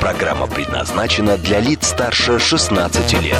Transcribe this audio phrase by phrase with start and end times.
[0.00, 3.38] Программа предназначена для лиц старше 16 лет.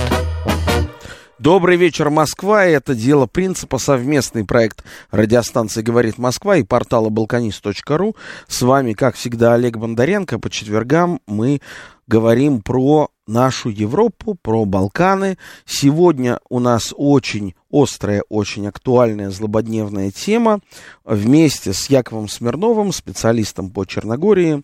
[1.39, 2.65] Добрый вечер, Москва.
[2.65, 4.83] Это дело принципа, совместный проект
[5.13, 8.17] радиостанции «Говорит Москва» и портала balkanist.ru.
[8.49, 10.41] С вами, как всегда, Олег Бондаренко.
[10.41, 11.61] По четвергам мы
[12.09, 15.39] говорим про нашу Европу, про Балканы.
[15.67, 20.61] Сегодня у нас очень острая, очень актуальная, злободневная тема.
[21.05, 24.63] Вместе с Яковом Смирновым, специалистом по Черногории,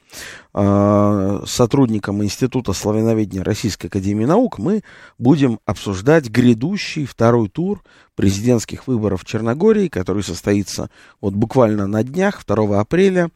[0.55, 4.83] э, сотрудником Института славяноведения Российской Академии Наук, мы
[5.19, 7.83] будем обсуждать грядущий второй тур
[8.17, 10.89] президентских выборов в Черногории, который состоится
[11.21, 13.31] вот буквально на днях, 2 апреля.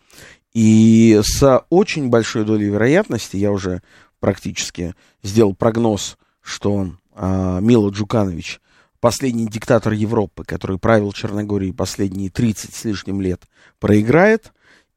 [0.54, 3.82] И с очень большой долей вероятности, я уже
[4.20, 8.60] практически сделал прогноз, что э, Мило Джуканович,
[9.00, 13.42] последний диктатор Европы, который правил Черногорией последние 30 с лишним лет,
[13.78, 14.52] проиграет.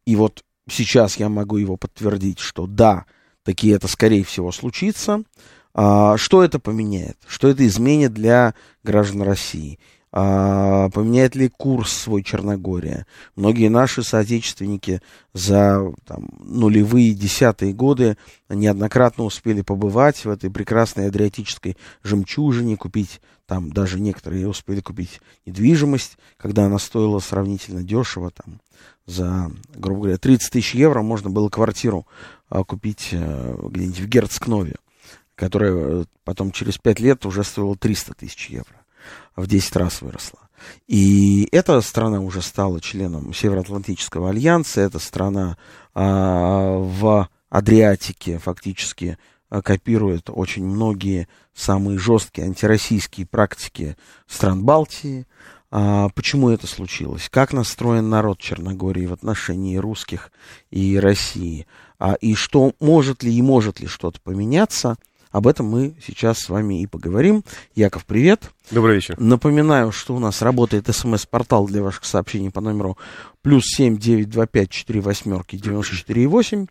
[0.05, 3.05] И вот сейчас я могу его подтвердить, что да,
[3.43, 5.23] таки это скорее всего случится.
[5.73, 7.17] А, что это поменяет?
[7.27, 9.79] Что это изменит для граждан России?
[10.13, 13.05] А, поменяет ли курс свой Черногория.
[13.35, 15.01] Многие наши соотечественники
[15.33, 18.17] за там, нулевые, десятые годы
[18.49, 26.17] неоднократно успели побывать в этой прекрасной адриатической жемчужине, купить там даже некоторые успели купить недвижимость,
[26.37, 28.59] когда она стоила сравнительно дешево, там,
[29.05, 32.05] за, грубо говоря, 30 тысяч евро можно было квартиру
[32.49, 34.75] а, купить а, где-нибудь в Герцкнове,
[35.35, 38.80] которая э, потом через 5 лет уже стоила 300 тысяч евро
[39.35, 40.39] в 10 раз выросла.
[40.87, 45.57] И эта страна уже стала членом Североатлантического альянса, эта страна
[45.93, 49.17] а, в Адриатике фактически
[49.49, 53.97] а, копирует очень многие самые жесткие антироссийские практики
[54.27, 55.25] стран Балтии.
[55.71, 57.29] А, почему это случилось?
[57.29, 60.31] Как настроен народ Черногории в отношении русских
[60.69, 61.65] и России?
[61.97, 64.97] А, и что может ли и может ли что-то поменяться–
[65.31, 67.43] об этом мы сейчас с вами и поговорим.
[67.75, 68.51] Яков, привет.
[68.69, 69.19] Добрый вечер.
[69.19, 72.97] Напоминаю, что у нас работает смс-портал для ваших сообщений по номеру
[73.41, 76.67] плюс семь девять два пять четыре восьмерки девяносто четыре восемь.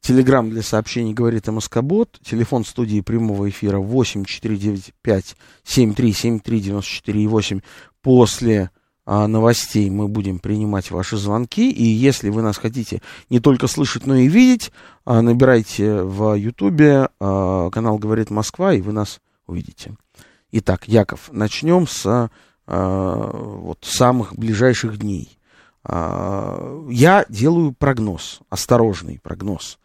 [0.00, 2.18] Телеграмм для сообщений говорит МСК-бот.
[2.24, 7.60] Телефон студии прямого эфира восемь четыре девять пять семь три семь три девяносто четыре восемь.
[8.02, 8.70] После
[9.06, 11.70] новостей мы будем принимать ваши звонки.
[11.70, 14.70] И если вы нас хотите не только слышать, но и видеть,
[15.04, 19.96] а, набирайте в Ютубе а, канал «Говорит Москва», и вы нас увидите.
[20.52, 22.30] Итак, Яков, начнем с
[22.64, 25.36] вот, самых ближайших дней.
[25.84, 29.80] Я делаю прогноз, осторожный прогноз,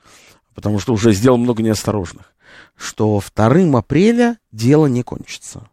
[0.54, 2.36] потому что уже сделал много неосторожных,
[2.76, 5.68] что 2 апреля дело не кончится.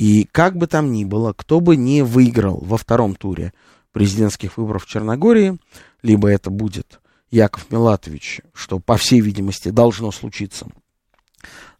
[0.00, 3.52] И как бы там ни было, кто бы не выиграл во втором туре
[3.92, 5.58] президентских выборов в Черногории,
[6.02, 7.00] либо это будет
[7.30, 10.68] Яков Милатович, что, по всей видимости, должно случиться.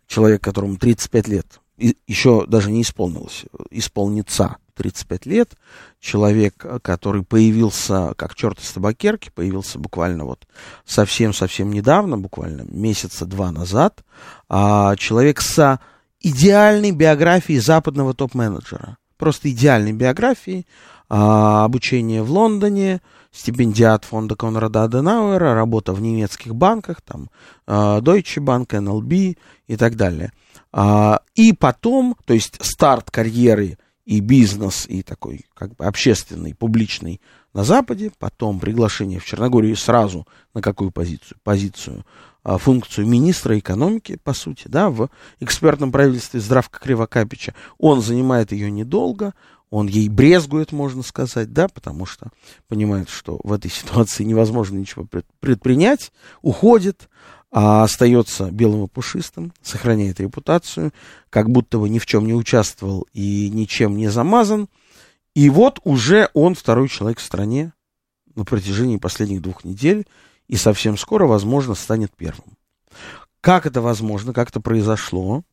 [0.07, 1.61] Человек, которому 35 лет,
[2.07, 5.57] еще даже не исполнилось, исполнится 35 лет.
[5.99, 10.47] Человек, который появился как черт из табакерки, появился буквально вот
[10.85, 14.05] совсем-совсем недавно, буквально месяца два назад.
[14.51, 15.81] А человек с
[16.21, 18.99] идеальной биографии западного топ-менеджера.
[19.17, 20.67] Просто идеальной биографии.
[21.09, 23.01] А, обучение в Лондоне,
[23.33, 27.31] стипендиат фонда Конрада Аденауэра, работа в немецких банках, там,
[27.67, 29.37] а, Deutsche Bank, NLB
[29.67, 30.33] и так далее.
[30.73, 37.21] А, и потом, то есть старт карьеры и бизнес, и такой как бы общественный, публичный
[37.53, 41.39] на Западе, потом приглашение в Черногорию сразу на какую позицию?
[41.43, 42.05] Позицию
[42.45, 45.11] функцию министра экономики, по сути, да, в
[45.41, 47.55] экспертном правительстве Здравка Кривокапича.
[47.79, 49.35] Он занимает ее недолго,
[49.71, 52.31] он ей брезгует, можно сказать, да, потому что
[52.69, 55.07] понимает, что в этой ситуации невозможно ничего
[55.41, 56.13] предпринять,
[56.43, 57.09] уходит,
[57.53, 60.93] а остается белым и пушистым, сохраняет репутацию,
[61.31, 64.69] как будто бы ни в чем не участвовал и ничем не замазан.
[65.35, 67.73] И вот уже он второй человек в стране
[68.35, 70.07] на протяжении последних двух недель,
[70.51, 72.57] и совсем скоро, возможно, станет первым.
[73.41, 75.45] Как это возможно, как это произошло?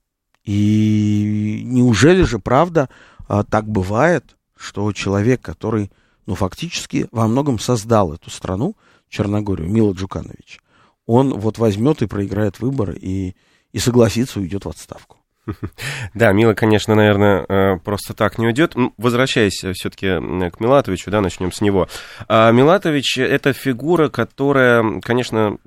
[0.44, 2.89] И неужели же, правда,
[3.27, 5.91] а, так бывает, что человек, который,
[6.25, 8.75] ну, фактически во многом создал эту страну,
[9.07, 10.61] Черногорию, Мило Джуканович,
[11.05, 13.35] он вот возьмет и проиграет выборы и,
[13.73, 15.17] и согласится, уйдет в отставку.
[16.13, 18.75] Да, Мила, конечно, наверное, э, просто так не уйдет.
[18.97, 20.07] Возвращаясь все-таки
[20.49, 21.88] к Милатовичу, да, начнем с него.
[22.27, 25.57] А Милатович— это фигура, которая, конечно,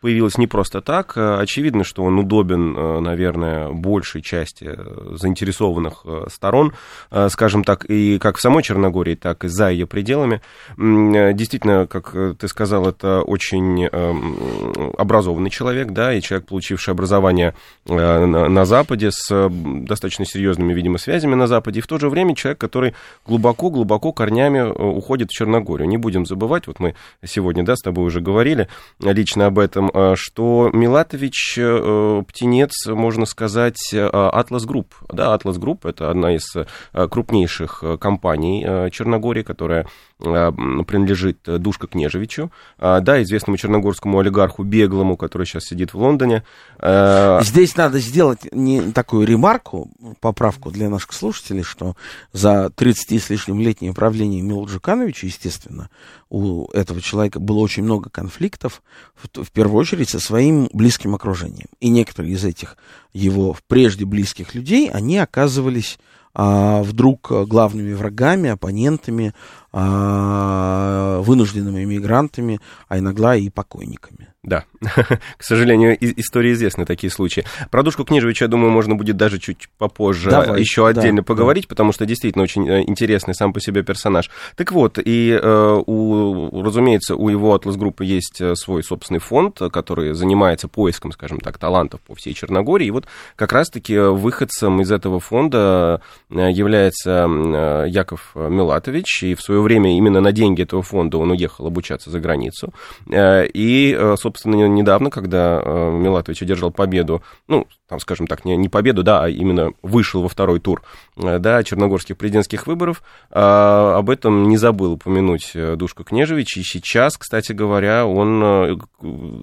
[0.00, 1.14] появилась не просто так.
[1.16, 6.72] А очевидно, что он удобен, э, наверное, большей части э, заинтересованных сторон,
[7.28, 10.40] скажем так, и как в самой Черногории, так и за ее пределами.
[10.76, 13.86] Действительно, как ты сказал, это очень
[14.96, 17.54] образованный человек, да, и человек, получивший образование
[17.86, 22.34] на Западе, с с достаточно серьезными, видимо, связями на Западе, и в то же время
[22.34, 22.94] человек, который
[23.26, 25.88] глубоко-глубоко корнями э, уходит в Черногорию.
[25.88, 28.68] Не будем забывать, вот мы сегодня, да, с тобой уже говорили
[29.00, 34.94] лично об этом, э, что Милатович э, птенец, можно сказать, Atlas Group.
[35.08, 36.54] Да, Atlas Group это одна из
[36.92, 39.86] крупнейших компаний Черногории, которая
[40.22, 46.44] принадлежит Душка Кнежевичу, да, известному черногорскому олигарху Беглому, который сейчас сидит в Лондоне.
[46.78, 49.90] Здесь надо сделать не такую ремарку,
[50.20, 51.96] поправку для наших слушателей, что
[52.32, 55.90] за 30 с лишним летнее правление Мила Джукановича, естественно,
[56.30, 58.82] у этого человека было очень много конфликтов,
[59.34, 61.68] в первую очередь со своим близким окружением.
[61.80, 62.76] И некоторые из этих
[63.12, 65.98] его прежде близких людей, они оказывались
[66.34, 69.34] а, вдруг главными врагами, оппонентами,
[69.72, 74.31] а, вынужденными иммигрантами, а иногда и покойниками.
[74.44, 77.44] Да, к сожалению, истории известны такие случаи.
[77.70, 81.66] Про Душку Книжевича, я думаю, можно будет даже чуть попозже Давай, еще отдельно да, поговорить,
[81.66, 81.68] да.
[81.68, 84.30] потому что действительно очень э, интересный сам по себе персонаж.
[84.56, 89.60] Так вот, и, э, у, разумеется, у его Атлас группы есть э, свой собственный фонд,
[89.72, 92.88] который занимается поиском, скажем так, талантов по всей Черногории.
[92.88, 93.06] И вот
[93.36, 97.28] как раз-таки выходцем из этого фонда является
[97.86, 102.18] Яков Милатович, и в свое время именно на деньги этого фонда он уехал обучаться за
[102.18, 102.74] границу.
[103.08, 108.70] И, собственно, собственно, недавно, когда э, Милатович одержал победу, ну, там, скажем так, не, не
[108.70, 110.82] победу, да, а именно вышел во второй тур,
[111.16, 116.62] э, да, черногорских президентских выборов, э, об этом не забыл упомянуть э, Душка Кнежевич, и
[116.62, 118.76] сейчас, кстати говоря, он, э,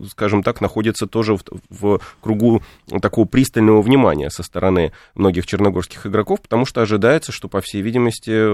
[0.10, 2.64] скажем так, находится тоже в, в кругу
[3.04, 8.50] такого пристального внимания со стороны многих черногорских игроков, потому что ожидается, что, по всей видимости,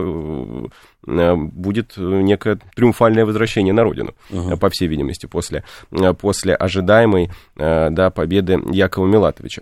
[1.06, 4.58] будет некое триумфальное возвращение на родину, uh-huh.
[4.58, 5.64] по всей видимости, после
[6.20, 9.62] после ожидаемой да, победы Якова Милатовича.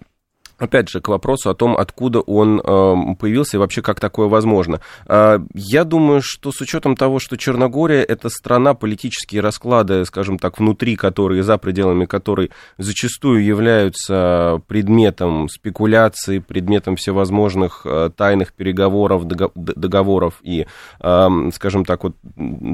[0.58, 4.82] Опять же, к вопросу о том, откуда он э, появился и вообще как такое возможно.
[5.08, 10.60] Э, я думаю, что с учетом того, что Черногория это страна, политические расклады, скажем так,
[10.60, 20.36] внутри которой, за пределами которой зачастую являются предметом спекуляций, предметом всевозможных э, тайных переговоров, договоров
[20.44, 20.68] и,
[21.00, 22.16] э, скажем так, вот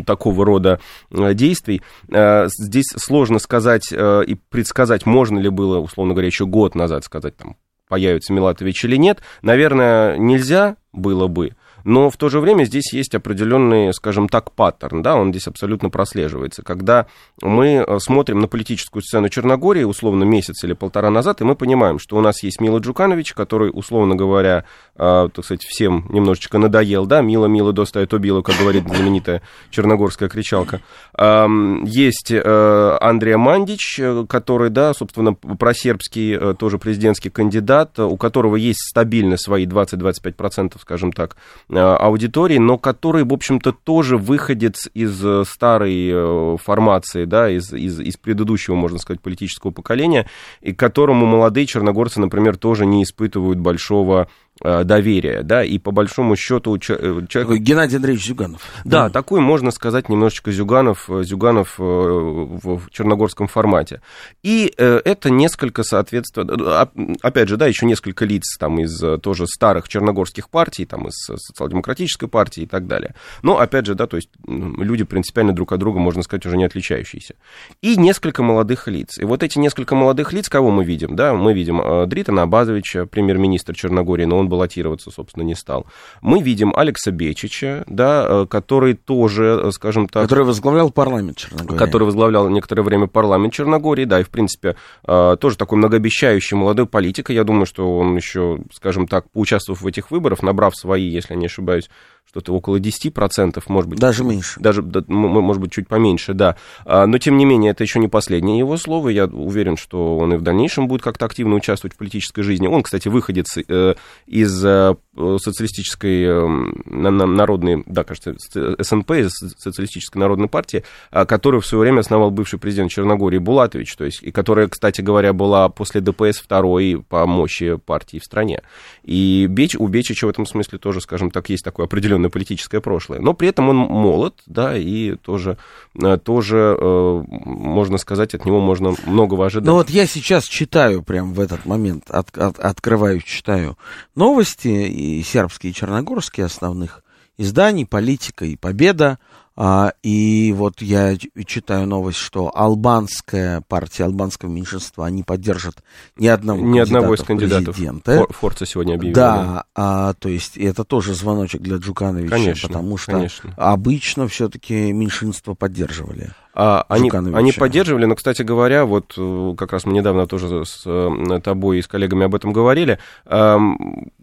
[0.06, 0.80] такого рода
[1.12, 1.82] э, действий.
[2.10, 7.04] Э, здесь сложно сказать э, и предсказать, можно ли было, условно говоря, еще год назад
[7.04, 7.56] сказать, там,
[7.90, 11.52] появится Милатович или нет, наверное, нельзя было бы,
[11.84, 15.90] но в то же время здесь есть определенный, скажем так, паттерн, да, он здесь абсолютно
[15.90, 16.64] прослеживается.
[16.64, 17.08] Когда
[17.42, 22.00] мы э, смотрим на политическую сцену Черногории, условно, месяц или полтора назад, и мы понимаем,
[22.00, 24.66] что у нас есть Мила Джуканович, который, условно говоря,
[24.96, 30.30] э, так сказать, всем немножечко надоел, да, Мила, Мила, достает убила, как говорит знаменитая черногорская
[30.30, 30.82] кричалка.
[31.18, 31.48] Э,
[31.86, 38.56] есть э, Андрея Мандич, э, который, да, собственно, просербский, э, тоже президентский кандидат, у которого
[38.56, 41.38] есть стабильно свои 20-25%, скажем так,
[41.70, 48.00] аудитории, но который, в общем-то, тоже выходец из э, старой э, формации, да, из, из,
[48.00, 50.28] из предыдущего, можно сказать, политического поколения,
[50.62, 56.36] и которому молодые черногорцы, например, тоже не испытывают большого Э, доверия, да, и по большому
[56.36, 57.62] счету э, человек...
[57.62, 58.62] Геннадий Андреевич Зюганов.
[58.84, 64.02] Да, да, такой, можно сказать, немножечко Зюганов, э, Зюганов в черногорском формате.
[64.44, 66.90] И это несколько, соответственно,
[67.22, 72.28] опять же, да, еще несколько лиц там из тоже старых черногорских партий, там из социал-демократической
[72.28, 73.16] партии и так далее.
[73.42, 76.66] Но, опять же, да, то есть люди принципиально друг от друга, можно сказать, уже не
[76.66, 77.36] отличающиеся.
[77.82, 79.18] И несколько молодых лиц.
[79.18, 83.74] И вот эти несколько молодых лиц, кого мы видим, да, мы видим Дритана Абазовича, премьер-министр
[83.74, 85.86] Черногории, но он баллотироваться, собственно, не стал.
[86.22, 90.24] Мы видим Алекса Бечича, да, э, который тоже, э, скажем так...
[90.24, 91.78] Который возглавлял парламент Черногории.
[91.78, 94.76] Который возглавлял некоторое время парламент Черногории, да, и, в принципе,
[95.08, 97.30] э, тоже такой многообещающий молодой политик.
[97.30, 101.46] Я думаю, что он еще, скажем так, поучаствовав в этих выборах, набрав свои, если не
[101.46, 101.90] ошибаюсь,
[102.30, 104.00] что-то около 10%, может быть.
[104.00, 104.60] Даже меньше.
[104.60, 106.56] Даже, может быть, чуть поменьше, да.
[106.86, 109.10] А, но, тем не менее, это еще не последнее его слово.
[109.10, 112.68] Я уверен, что он и в дальнейшем будет как-то активно участвовать в политической жизни.
[112.68, 113.96] Он, кстати, выходец э,
[114.28, 118.36] из э, социалистической эм, народной, да, кажется,
[118.80, 124.06] СНП, социалистической народной партии, а, которую в свое время основал бывший президент Черногории Булатович, то
[124.06, 128.62] есть, и которая, кстати говоря, была после ДПС второй по мощи партии в стране.
[129.04, 132.82] И Беч, у Бечича в этом смысле тоже, скажем так, есть такой определенный определенное политическое
[132.82, 133.20] прошлое.
[133.20, 135.58] Но при этом он молод, да, и тоже,
[136.02, 139.66] э, тоже э, можно сказать, от него можно многого ожидать.
[139.66, 143.78] Ну вот я сейчас читаю прям в этот момент, от, от, открываю, читаю
[144.16, 147.04] новости, и сербские, и черногорские основных
[147.38, 149.18] изданий, политика и победа.
[149.62, 155.84] А, и вот я читаю новость, что албанская партия албанского меньшинства не поддержит
[156.18, 157.76] ни одного, ни одного из кандидатов.
[157.76, 158.26] Президента.
[158.30, 159.16] Форца сегодня объявил.
[159.16, 159.64] Да, да.
[159.76, 163.54] А, то есть это тоже звоночек для Джукановича, конечно, потому что конечно.
[163.58, 166.30] обычно все-таки меньшинство поддерживали.
[166.54, 170.84] А, они, они поддерживали, но, кстати говоря, вот э, как раз мы недавно тоже с
[170.86, 173.00] э, тобой и с коллегами об этом говорили,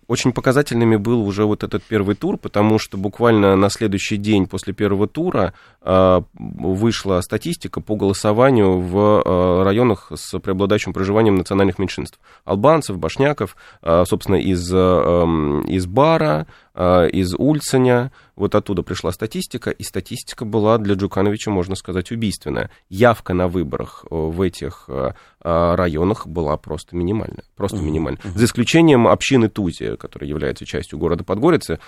[0.08, 4.72] очень показательными был уже вот этот первый тур, потому что буквально на следующий день после
[4.72, 5.52] первого тура
[5.82, 12.20] э, вышла статистика по голосованию в э, районах с преобладающим проживанием национальных меньшинств.
[12.44, 20.44] Албанцев, башняков, э, собственно, из, из Бара, из Ульценя, вот оттуда пришла статистика, и статистика
[20.44, 22.70] была для Джукановича, можно сказать, убийственная.
[22.90, 27.44] Явка на выборах э, в этих э, э, районах была просто минимальная.
[27.56, 27.82] Просто uh-huh.
[27.82, 28.20] минимальная.
[28.34, 31.78] За исключением общины Тузи, которая является частью города Подгорицы,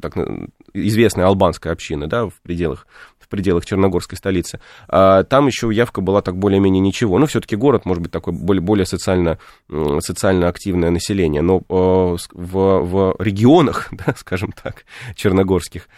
[0.00, 0.14] так,
[0.74, 2.86] известная албанская община, да, в пределах
[3.24, 4.60] в пределах Черногорской столицы.
[4.88, 7.18] А, там еще явка была так более-менее ничего.
[7.18, 9.38] Ну, все-таки город, может быть, такой более, более социально,
[10.00, 11.40] социально активное население.
[11.42, 15.88] Но в, в регионах, да, скажем так, черногорских,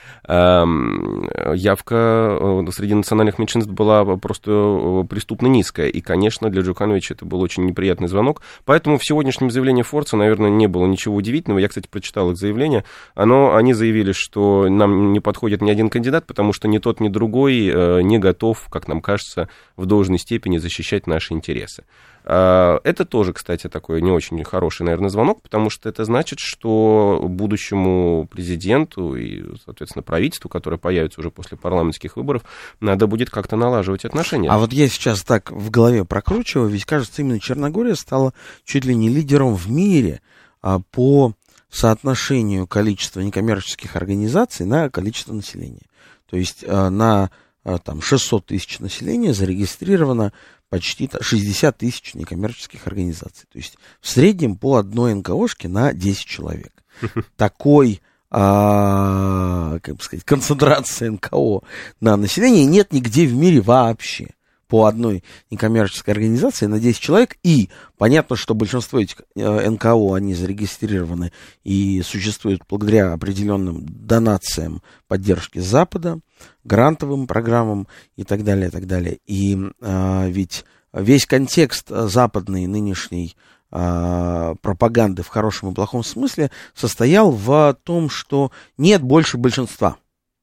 [1.55, 5.89] явка среди национальных меньшинств была просто преступно низкая.
[5.89, 8.43] И, конечно, для Джукановича это был очень неприятный звонок.
[8.65, 11.59] Поэтому в сегодняшнем заявлении Форца, наверное, не было ничего удивительного.
[11.59, 12.85] Я, кстати, прочитал их заявление.
[13.15, 17.09] Оно, они заявили, что нам не подходит ни один кандидат, потому что ни тот, ни
[17.17, 21.85] другой э, не готов, как нам кажется, в должной степени защищать наши интересы.
[22.29, 27.21] А, это тоже, кстати, такой не очень хороший, наверное, звонок, потому что это значит, что
[27.23, 32.43] будущему президенту и, соответственно, правительству, которое появится уже после парламентских выборов,
[32.81, 34.51] надо будет как-то налаживать отношения.
[34.51, 38.95] А вот я сейчас так в голове прокручиваю, ведь, кажется, именно Черногория стала чуть ли
[38.95, 40.21] не лидером в мире
[40.61, 41.33] а, по
[41.71, 45.87] соотношению количества некоммерческих организаций на количество населения.
[46.29, 47.31] То есть э, на
[47.65, 50.33] э, там, 600 тысяч населения зарегистрировано
[50.69, 53.47] почти 60 тысяч некоммерческих организаций.
[53.51, 56.73] То есть в среднем по одной НКОшке на 10 человек.
[57.37, 61.61] Такой а, как бы сказать, концентрации НКО
[62.01, 64.31] на население нет нигде в мире вообще
[64.69, 67.37] по одной некоммерческой организации на 10 человек.
[67.43, 71.33] И понятно, что большинство этих э, НКО, они зарегистрированы
[71.65, 76.21] и существуют благодаря определенным донациям поддержки Запада,
[76.65, 79.19] грантовым программам и так далее, и так далее.
[79.27, 83.37] И а, ведь весь контекст западной нынешней
[83.71, 89.97] а, пропаганды в хорошем и плохом смысле состоял в том, что нет больше большинства.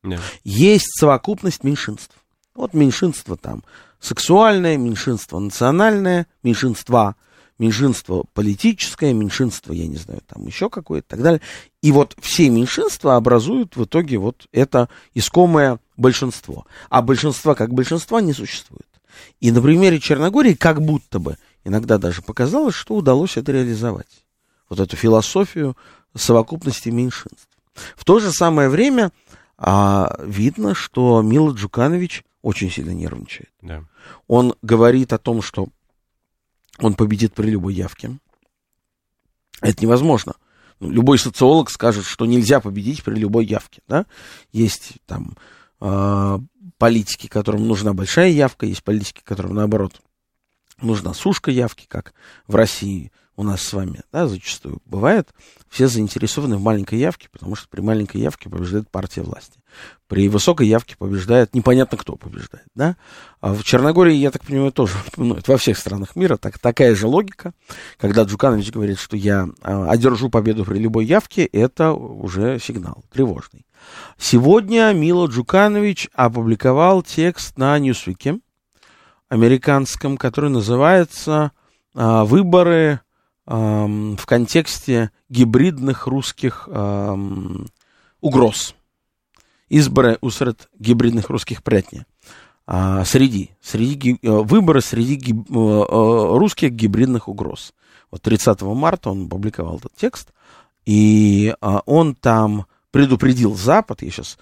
[0.03, 0.19] Yeah.
[0.43, 2.15] Есть совокупность меньшинств.
[2.55, 3.63] Вот меньшинство там
[4.03, 7.15] сексуальное, меньшинство национальное, меньшинства,
[7.57, 11.41] меньшинство политическое, меньшинство, я не знаю, там еще какое-то и так далее.
[11.81, 16.65] И вот все меньшинства образуют в итоге вот это искомое большинство.
[16.89, 18.87] А большинства как большинства не существует.
[19.39, 24.25] И на примере Черногории как будто бы иногда даже показалось, что удалось это реализовать.
[24.69, 25.77] Вот эту философию
[26.13, 27.47] совокупности меньшинств.
[27.95, 29.11] В то же самое время
[29.57, 33.49] а, видно, что Мила Джуканович очень сильно нервничает.
[33.61, 33.85] Да.
[34.27, 35.69] Он говорит о том, что
[36.77, 38.19] он победит при любой явке.
[39.61, 40.35] Это невозможно.
[40.79, 43.81] Ну, любой социолог скажет, что нельзя победить при любой явке.
[43.87, 44.05] Да?
[44.51, 45.37] Есть там
[45.79, 46.39] э,
[46.77, 50.01] политики, которым нужна большая явка, есть политики, которым наоборот
[50.81, 52.13] нужна сушка явки, как
[52.47, 55.29] в России у нас с вами, да, зачастую бывает,
[55.69, 59.59] все заинтересованы в маленькой явке, потому что при маленькой явке побеждает партия власти.
[60.07, 62.95] При высокой явке побеждает непонятно кто побеждает, да.
[63.41, 66.95] А в Черногории, я так понимаю, тоже, ну, это во всех странах мира так, такая
[66.95, 67.53] же логика.
[67.97, 73.65] Когда Джуканович говорит, что я а, одержу победу при любой явке, это уже сигнал тревожный.
[74.17, 78.39] Сегодня Мило Джуканович опубликовал текст на Ньюсвике
[79.27, 81.51] американском, который называется
[81.95, 82.23] а,
[83.45, 86.67] «Выборы в контексте гибридных русских
[88.21, 88.75] угроз.
[89.69, 92.05] изборы усред гибридных русских прятня.
[92.65, 97.73] А, среди, среди э, выборы среди гиб, э, э, русских гибридных угроз.
[98.09, 100.29] Вот 30 марта он опубликовал этот текст,
[100.85, 104.37] и а, он там предупредил Запад, я сейчас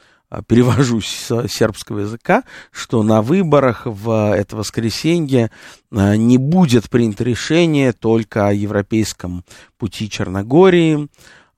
[0.48, 5.52] перевожу с сербского языка, что на выборах в это воскресенье
[5.92, 9.44] не будет принято решение только о европейском
[9.78, 11.10] пути Черногории.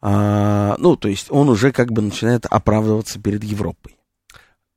[0.01, 3.95] Ну, то есть он уже как бы начинает оправдываться перед Европой.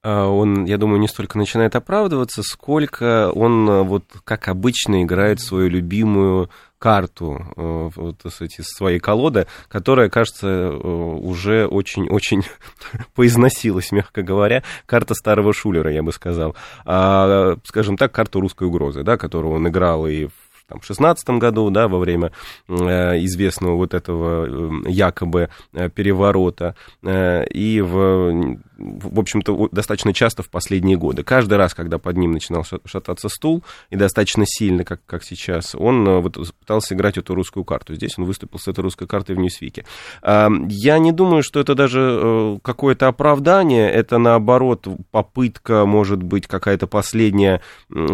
[0.06, 5.68] А, он, я думаю, не столько начинает оправдываться, сколько он, вот как обычно, играет свою
[5.68, 12.42] любимую карту, э, вот, эти, своей колоды, которая, кажется, э, уже очень-очень
[13.14, 14.62] поизносилась, мягко говоря.
[14.86, 16.54] Карта старого шулера, я бы сказал.
[16.84, 21.70] А, скажем так, карта русской угрозы, да, которую он играл и в там, 16 году,
[21.70, 22.32] да, во время
[22.68, 24.46] э, известного вот этого
[24.86, 31.22] э, якобы э, переворота, и в, в общем-то, достаточно часто в последние годы.
[31.22, 36.20] Каждый раз, когда под ним начинал шататься стул, и достаточно сильно, как, как сейчас, он
[36.20, 37.94] вот, пытался играть эту русскую карту.
[37.94, 39.84] Здесь он выступил с этой русской картой в Ньюсвике.
[40.22, 47.60] Я не думаю, что это даже какое-то оправдание, это наоборот попытка, может быть, какая-то последняя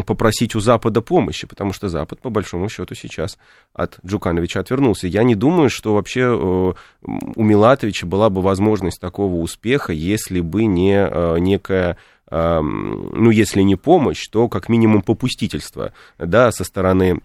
[0.07, 3.39] попросить у Запада помощи, потому что Запад, по большому счету, сейчас
[3.73, 5.07] от Джукановича отвернулся.
[5.07, 6.73] Я не думаю, что вообще э,
[7.03, 11.97] у Милатовича была бы возможность такого успеха, если бы не э, некая
[12.31, 17.21] э, ну, если не помощь, то как минимум попустительство, да, со стороны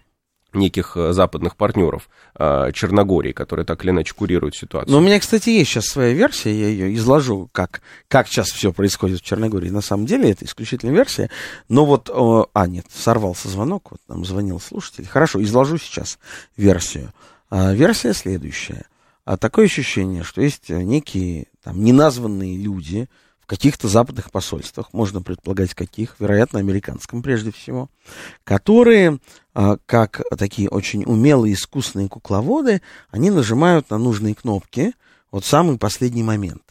[0.54, 4.90] неких западных партнеров Черногории, которые так или иначе курируют ситуацию.
[4.92, 8.72] Но у меня, кстати, есть сейчас своя версия, я ее изложу, как, как сейчас все
[8.72, 9.68] происходит в Черногории.
[9.68, 11.30] На самом деле это исключительная версия.
[11.68, 15.06] Но вот, а, нет, сорвался звонок, вот нам звонил слушатель.
[15.06, 16.18] Хорошо, изложу сейчас
[16.56, 17.12] версию.
[17.50, 18.86] А, версия следующая.
[19.24, 23.08] А такое ощущение, что есть некие там, неназванные люди,
[23.48, 27.88] каких-то западных посольствах, можно предполагать каких, вероятно, американском прежде всего,
[28.44, 29.20] которые,
[29.54, 34.92] а, как такие очень умелые, искусные кукловоды, они нажимают на нужные кнопки
[35.32, 36.62] вот самый последний момент.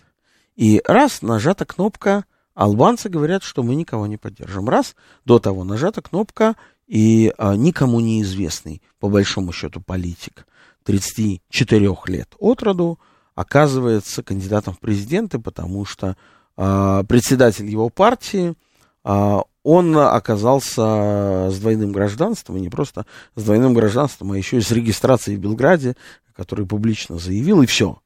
[0.56, 4.70] И раз нажата кнопка, албанцы говорят, что мы никого не поддержим.
[4.70, 6.56] Раз, до того нажата кнопка,
[6.86, 10.46] и а, никому неизвестный, по большому счету, политик
[10.84, 13.00] 34 лет от роду
[13.34, 16.16] оказывается кандидатом в президенты, потому что
[16.58, 18.56] председатель его партии,
[19.04, 24.62] а, он оказался с двойным гражданством, и не просто с двойным гражданством, а еще и
[24.62, 25.96] с регистрацией в Белграде,
[26.36, 28.00] который публично заявил, и все.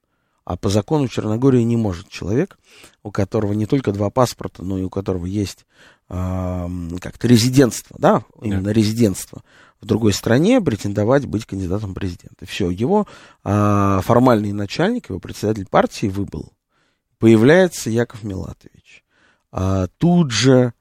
[0.43, 2.57] А по закону Черногории не может человек,
[3.03, 5.65] у которого не только два паспорта, но и у которого есть
[6.09, 6.67] э,
[6.99, 8.73] как-то резидентство, да, именно yeah.
[8.73, 9.43] резидентство
[9.81, 12.45] в другой стране, претендовать быть кандидатом президента.
[12.45, 13.07] Все, его
[13.43, 16.51] э, формальный начальник, его председатель партии выбыл
[17.21, 19.03] появляется Яков Милатович.
[19.51, 20.73] А тут же,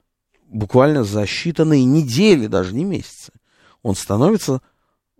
[0.47, 3.31] буквально за считанные недели, даже не месяцы,
[3.83, 4.59] он становится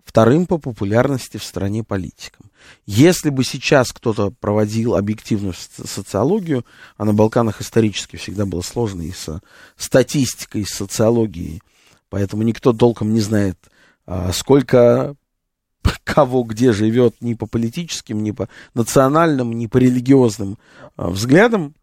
[0.03, 2.49] вторым по популярности в стране политиком.
[2.87, 6.65] Если бы сейчас кто-то проводил объективную социологию,
[6.97, 9.41] а на Балканах исторически всегда было сложно и со
[9.77, 11.61] статистикой, и с социологией,
[12.09, 13.59] поэтому никто толком не знает,
[14.07, 15.15] а, сколько
[16.03, 20.57] кого где живет ни по политическим, ни по национальным, ни по религиозным
[20.95, 21.73] а, взглядам.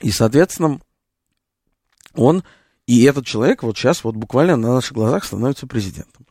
[0.00, 0.80] И, соответственно,
[2.14, 2.44] он
[2.86, 6.26] и этот человек вот сейчас вот буквально на наших глазах становится президентом.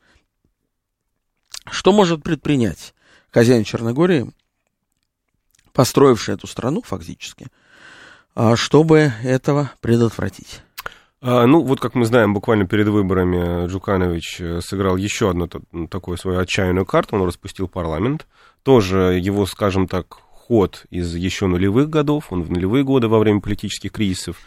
[1.70, 2.94] Что может предпринять
[3.32, 4.32] хозяин Черногории,
[5.74, 7.48] построивший эту страну фактически,
[8.36, 10.62] а, чтобы этого предотвратить?
[11.30, 15.50] А, ну, вот как мы знаем, буквально перед выборами Джуканович э, сыграл еще одну
[15.90, 18.26] такую свою отчаянную карту, он распустил парламент.
[18.64, 23.42] Тоже его, скажем так, ход из еще нулевых годов, он в нулевые годы во время
[23.42, 24.38] политических кризисов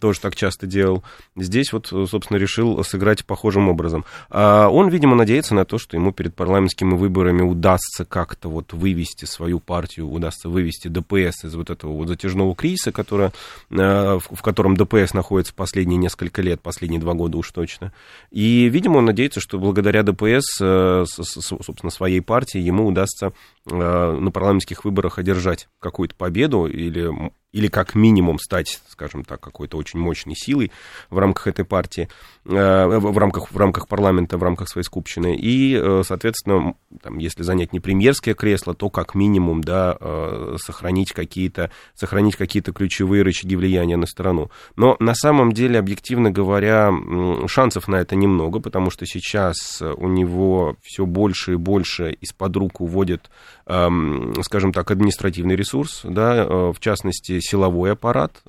[0.00, 1.02] тоже так часто делал.
[1.34, 4.04] Здесь вот, собственно, решил сыграть похожим образом.
[4.28, 9.24] А он, видимо, надеется на то, что ему перед парламентскими выборами удастся как-то вот вывести
[9.24, 13.30] свою партию, удастся вывести ДПС из вот этого вот затяжного кризиса, который,
[13.70, 17.92] а, в котором ДПС находится последние несколько лет, последние два года уж точно.
[18.30, 23.30] И, видимо, он надеется, что благодаря ДПС, э, собственно, своей партии ему удастся э,
[23.66, 27.10] на парламентских выборах одержать какую-то победу или
[27.56, 30.70] или как минимум стать, скажем так, какой-то очень мощной силой
[31.08, 32.10] в рамках этой партии,
[32.44, 35.34] э, в рамках, в рамках парламента, в рамках своей скупщины.
[35.34, 41.12] И, э, соответственно, там, если занять не премьерское кресло, то как минимум, да, э, сохранить
[41.12, 44.50] какие-то, сохранить какие-то ключевые рычаги влияния на страну.
[44.76, 46.92] Но на самом деле, объективно говоря,
[47.46, 52.80] шансов на это немного, потому что сейчас у него все больше и больше из-под рук
[52.82, 58.40] уводит, эм, скажем так, административный ресурс, да, в частности, силовой аппарат,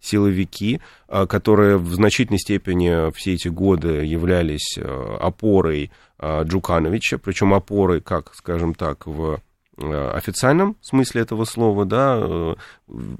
[0.00, 4.76] силовики, которые в значительной степени все эти годы являлись
[5.20, 9.38] опорой Джукановича, причем опорой, как, скажем так, в
[9.78, 12.54] Э, официальном смысле этого слова, да, э,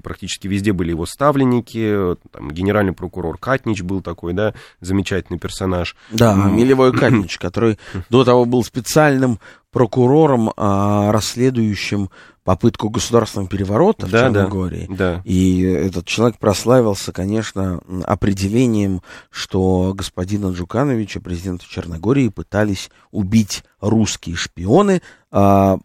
[0.03, 5.95] практически везде были его ставленники, там, генеральный прокурор Катнич был такой, да, замечательный персонаж.
[6.11, 7.79] Да, Милевой Катнич, который
[8.11, 9.39] до того был специальным
[9.73, 12.09] прокурором, а, расследующим
[12.43, 14.85] попытку государственного переворота в да, Черногории.
[14.89, 15.21] Да, да.
[15.25, 25.01] И этот человек прославился, конечно, определением, что господина Джукановича, президента Черногории, пытались убить русские шпионы,
[25.31, 25.79] а,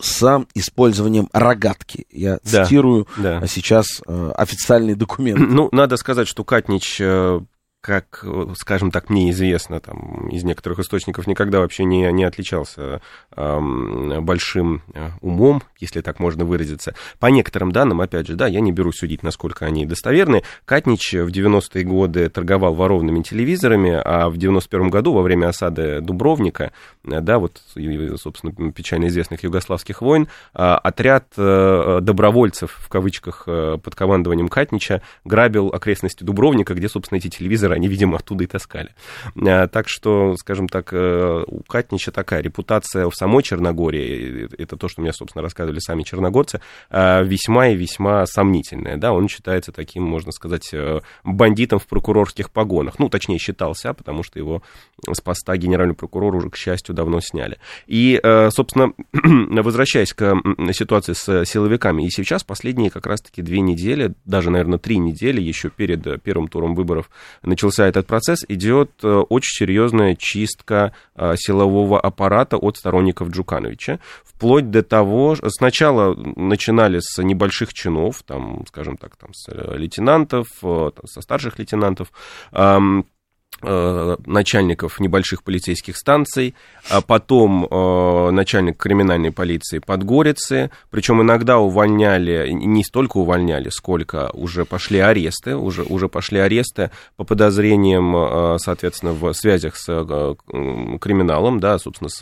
[0.00, 2.06] с использованием рогатки.
[2.10, 3.46] Я да, цитирую да.
[3.46, 5.38] сейчас э, официальный документ.
[5.50, 7.40] Ну, надо сказать, что Катнич э,
[7.80, 8.24] как,
[8.56, 13.00] скажем так, мне известно, там, из некоторых источников никогда вообще не, не отличался
[13.34, 14.82] э, большим
[15.20, 16.94] умом, если так можно выразиться.
[17.18, 20.42] По некоторым данным, опять же, да, я не берусь судить, насколько они достоверны.
[20.64, 26.72] Катнич в 90-е годы торговал ворованными телевизорами, а в 91 году, во время осады Дубровника,
[27.04, 27.62] да, вот,
[28.16, 35.02] собственно, печально известных югославских войн, а, отряд э, добровольцев, в кавычках, э, под командованием Катнича
[35.24, 38.94] грабил окрестности Дубровника, где, собственно, эти телевизоры они, видимо, оттуда и таскали.
[39.36, 44.88] А, так что, скажем так, э, у Катнича такая репутация в самой Черногории, это то,
[44.88, 48.96] что мне, собственно, рассказывали сами черногорцы, а, весьма и весьма сомнительная.
[48.96, 52.98] Да, он считается таким, можно сказать, э, бандитом в прокурорских погонах.
[52.98, 54.62] Ну, точнее, считался, потому что его
[55.12, 57.58] с поста генерального прокурора уже, к счастью, давно сняли.
[57.86, 58.92] И, э, собственно,
[59.62, 60.34] возвращаясь к
[60.72, 65.70] ситуации с силовиками, и сейчас последние как раз-таки две недели, даже, наверное, три недели, еще
[65.70, 67.10] перед первым туром выборов
[67.42, 74.70] начался этот процесс, идет э, очень серьезная чистка э, силового аппарата от сторонников Джукановича, вплоть
[74.70, 81.20] до того, сначала начинали с небольших чинов, там, скажем так, там, с э, лейтенантов, со
[81.20, 82.10] старших лейтенантов,
[82.52, 82.78] Э,
[83.62, 86.54] начальников небольших полицейских станций,
[86.88, 94.64] а потом э, начальник криминальной полиции Подгорицы, причем иногда увольняли, не столько увольняли, сколько уже
[94.64, 99.84] пошли аресты, уже, уже пошли аресты по подозрениям, э, соответственно, в связях с
[100.46, 102.20] криминалом, да, собственно, с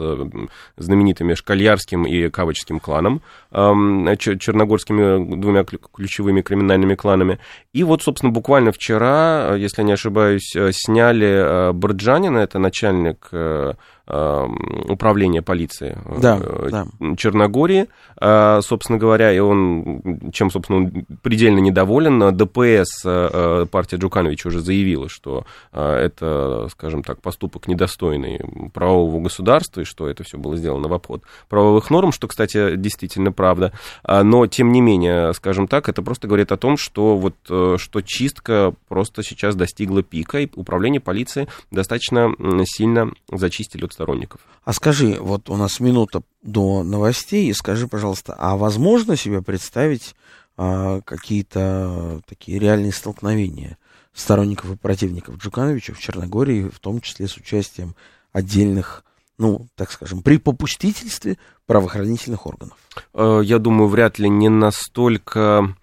[0.77, 7.39] знаменитыми Шкальярским и Кавочским кланом, черногорскими двумя ключевыми криминальными кланами.
[7.73, 13.75] И вот, собственно, буквально вчера, если не ошибаюсь, сняли Э, Борджанина, это начальник э,
[14.09, 16.41] управления полиции э, да,
[16.71, 16.87] да.
[17.17, 17.89] Черногории,
[18.21, 22.35] э, собственно говоря, и он, чем, собственно, он предельно недоволен.
[22.37, 28.41] ДПС э, партия Джукановича уже заявила, что это, скажем так, поступок недостойный
[28.73, 33.33] правового государства, и что это все было сделано в обход правовых норм, что, кстати, действительно
[33.33, 33.73] правда.
[34.07, 38.75] Но, тем не менее, скажем так, это просто говорит о том, что вот что чистка
[38.89, 42.33] просто сейчас достигла пика, и управление полиции достаточно
[42.65, 44.41] сильно зачистили от сторонников.
[44.65, 50.15] А скажи, вот у нас минута до новостей, и скажи, пожалуйста, а возможно себе представить
[50.57, 53.77] а, какие-то такие реальные столкновения
[54.15, 57.97] сторонников и противников Джукановича в Черногории, в том числе с участием
[58.33, 59.05] отдельных
[59.37, 62.77] ну, так скажем, при попустительстве правоохранительных органов?
[63.15, 65.77] Э, я думаю, вряд ли не настолько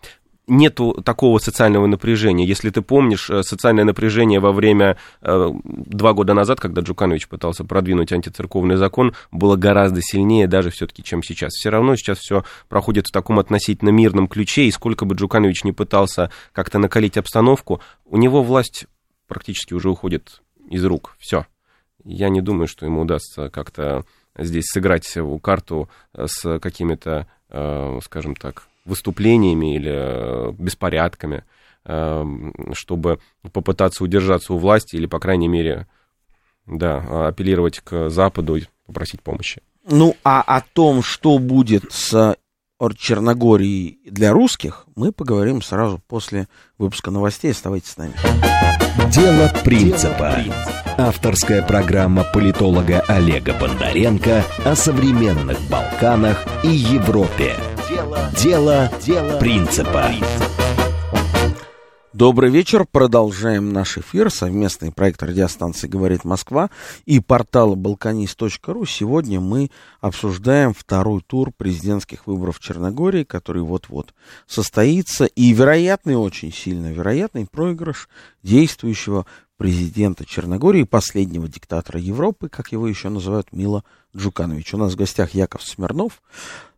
[0.48, 2.46] нету такого социального напряжения.
[2.46, 7.64] Если ты помнишь, э, социальное напряжение во время э, два года назад, когда Джуканович пытался
[7.64, 11.54] продвинуть антицерковный закон, было гораздо сильнее даже все-таки, чем сейчас.
[11.54, 15.72] Все равно сейчас все проходит в таком относительно мирном ключе, и сколько бы Джуканович не
[15.72, 18.86] пытался как-то накалить обстановку, у него власть
[19.28, 21.16] практически уже уходит из рук.
[21.20, 21.46] Все.
[22.04, 24.06] Я не думаю, что ему удастся как-то
[24.38, 31.44] здесь сыграть карту с какими-то, э, скажем так, выступлениями или э, беспорядками,
[31.86, 33.20] эм, чтобы
[33.52, 35.88] попытаться удержаться у власти или, по крайней мере,
[36.66, 39.62] да, апеллировать к Западу и попросить помощи.
[39.88, 42.36] Ну, а о том, что будет с
[42.98, 47.52] Черногорией для русских, мы поговорим сразу после выпуска новостей.
[47.52, 48.14] Оставайтесь с нами.
[49.12, 50.38] Дело принципа.
[50.98, 57.56] Авторская программа политолога Олега Бондаренко о современных Балканах и Европе.
[58.42, 60.12] Дело, дело принципа.
[62.14, 62.86] Добрый вечер.
[62.90, 64.30] Продолжаем наш эфир.
[64.30, 66.70] Совместный проект радиостанции «Говорит Москва»
[67.06, 68.86] и портала «Балканист.ру».
[68.86, 74.14] Сегодня мы обсуждаем второй тур президентских выборов в Черногории, который вот-вот
[74.48, 75.26] состоится.
[75.26, 78.08] И вероятный, очень сильно вероятный проигрыш
[78.44, 79.26] действующего
[79.58, 83.84] президента Черногории, последнего диктатора Европы, как его еще называют, Мила
[84.16, 84.74] Джуканович.
[84.74, 86.22] У нас в гостях Яков Смирнов,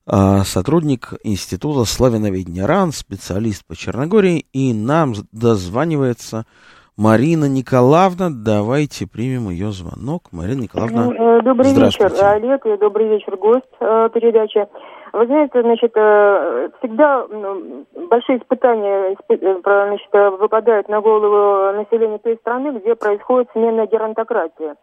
[0.07, 6.45] сотрудник Института славяноведения РАН, специалист по Черногории, и нам дозванивается
[6.97, 8.29] Марина Николаевна.
[8.31, 10.23] Давайте примем ее звонок.
[10.31, 14.67] Марина Николаевна, э, Добрый вечер, Олег, и добрый вечер, гость э, передачи.
[15.13, 17.25] Вы знаете, значит, э, всегда
[18.09, 24.73] большие испытания значит, выпадают на голову населения той страны, где происходит смена геронтократии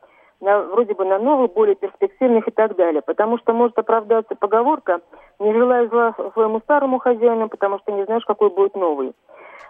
[0.44, 3.02] на, вроде бы на новых, более перспективных и так далее.
[3.02, 5.00] Потому что может оправдаться поговорка
[5.38, 9.14] «не желая зла своему старому хозяину, потому что не знаешь, какой будет новый».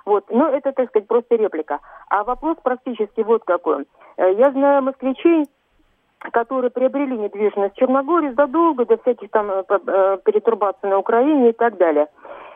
[0.05, 0.25] Вот.
[0.31, 1.81] Но это, так сказать, просто реплика.
[2.09, 3.87] А вопрос практически вот какой.
[4.17, 5.47] Э, я знаю москвичей,
[6.33, 11.53] которые приобрели недвижимость в Черногории задолго до всяких там э, э, перетурбаций на Украине и
[11.53, 12.09] так далее.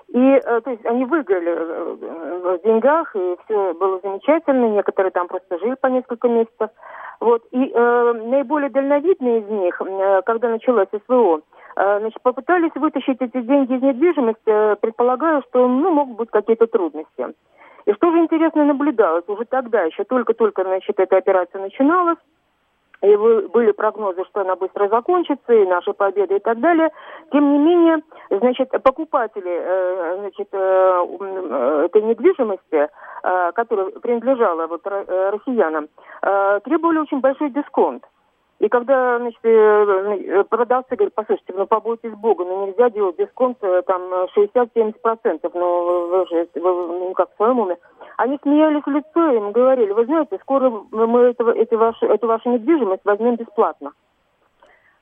[0.08, 4.70] И, то есть, они выиграли в деньгах, и все было замечательно.
[4.70, 6.70] Некоторые там просто жили по несколько месяцев.
[7.20, 7.42] Вот.
[7.50, 11.40] И э, наиболее дальновидные из них, э, когда началось СВО,
[11.76, 16.66] э, значит, попытались вытащить эти деньги из недвижимости, э, предполагая, что ну, могут быть какие-то
[16.66, 17.34] трудности.
[17.86, 22.18] И что же интересно наблюдалось, уже тогда, еще только-только, значит, эта операция начиналась,
[23.02, 26.90] и были прогнозы, что она быстро закончится, и наши победы и так далее.
[27.32, 32.88] Тем не менее, значит, покупатели э, значит, э, этой недвижимости,
[33.22, 35.88] э, которая принадлежала вот, россиянам,
[36.20, 38.04] требовали очень большой дисконт.
[38.58, 39.40] И когда, значит,
[40.48, 44.02] продавцы говорят, послушайте, ну побойтесь Бога, ну нельзя делать дисконт там
[44.36, 47.76] 60-70%, ну вы же ну, как в своем уме.
[48.16, 52.50] Они смеялись в лицо им говорили, вы знаете, скоро мы этого, эти ваши, эту вашу
[52.50, 53.92] недвижимость возьмем бесплатно.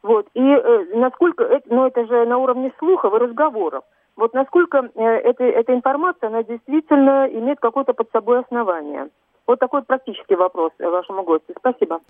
[0.02, 0.28] Вот.
[0.34, 3.84] И э, насколько, это, ну это же на уровне слухов и разговоров.
[4.16, 9.08] Вот насколько э, это, эта информация, она действительно имеет какое-то под собой основание.
[9.46, 11.54] Вот такой практический вопрос вашему гостю.
[11.58, 12.00] Спасибо.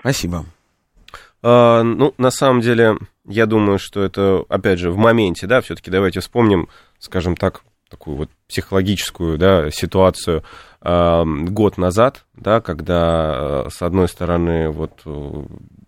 [0.00, 0.38] Спасибо.
[1.42, 5.90] А, ну, на самом деле, я думаю, что это, опять же, в моменте, да, все-таки
[5.90, 6.68] давайте вспомним,
[6.98, 10.42] скажем так, такую вот психологическую да, ситуацию
[10.82, 15.44] э, год назад, да, когда, э, с одной стороны, вот э,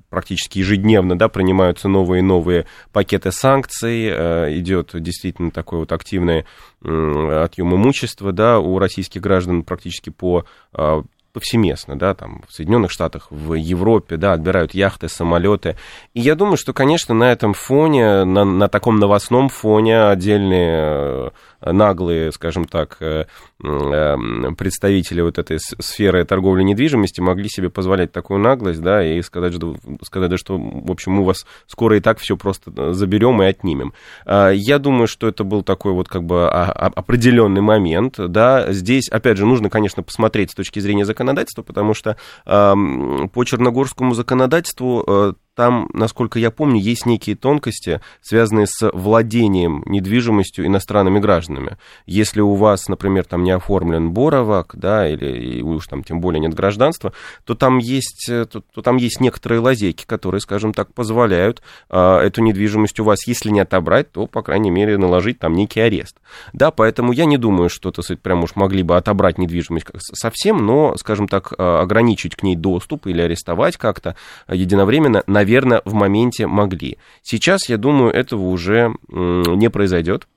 [0.08, 6.44] практически ежедневно, да, принимаются новые и новые пакеты санкций, э, идет действительно такой вот активный
[6.84, 12.90] э, отъем имущества, да, у российских граждан практически по э, повсеместно, да, там в Соединенных
[12.90, 15.76] Штатах, в Европе, да, отбирают яхты, самолеты.
[16.14, 22.32] И я думаю, что, конечно, на этом фоне, на, на таком новостном фоне отдельные наглые,
[22.32, 23.26] скажем так, э,
[23.62, 29.54] эм, представители вот этой сферы торговли недвижимости могли себе позволять такую наглость, да, и сказать,
[29.54, 33.42] что, сказать, да, что, в общем, мы вас скоро и так все просто э, заберем
[33.42, 33.92] и отнимем.
[34.24, 39.36] А, я думаю, что это был такой вот как бы определенный момент, да, здесь, опять
[39.36, 41.19] же, нужно, конечно, посмотреть с точки зрения законодательства,
[41.62, 48.90] потому что по черногорскому законодательству э, там, насколько я помню, есть некие тонкости, связанные с
[48.92, 51.76] владением недвижимостью иностранными гражданами.
[52.06, 56.54] Если у вас, например, там не оформлен Боровак, да, или уж там тем более нет
[56.54, 57.12] гражданства,
[57.44, 62.22] то там есть, э, то, то там есть некоторые лазейки, которые, скажем так, позволяют а,
[62.22, 66.16] эту недвижимость у вас, если не отобрать, то, по крайней мере, наложить там некий арест.
[66.52, 70.64] Да, поэтому я не думаю, что, так сказать, прям уж могли бы отобрать недвижимость совсем,
[70.64, 74.16] но, скажем так, а, ограничить к ней доступ или арестовать как-то
[74.48, 76.98] единовременно, наверное, наверное, в моменте могли.
[77.22, 80.28] Сейчас, я думаю, этого уже не произойдет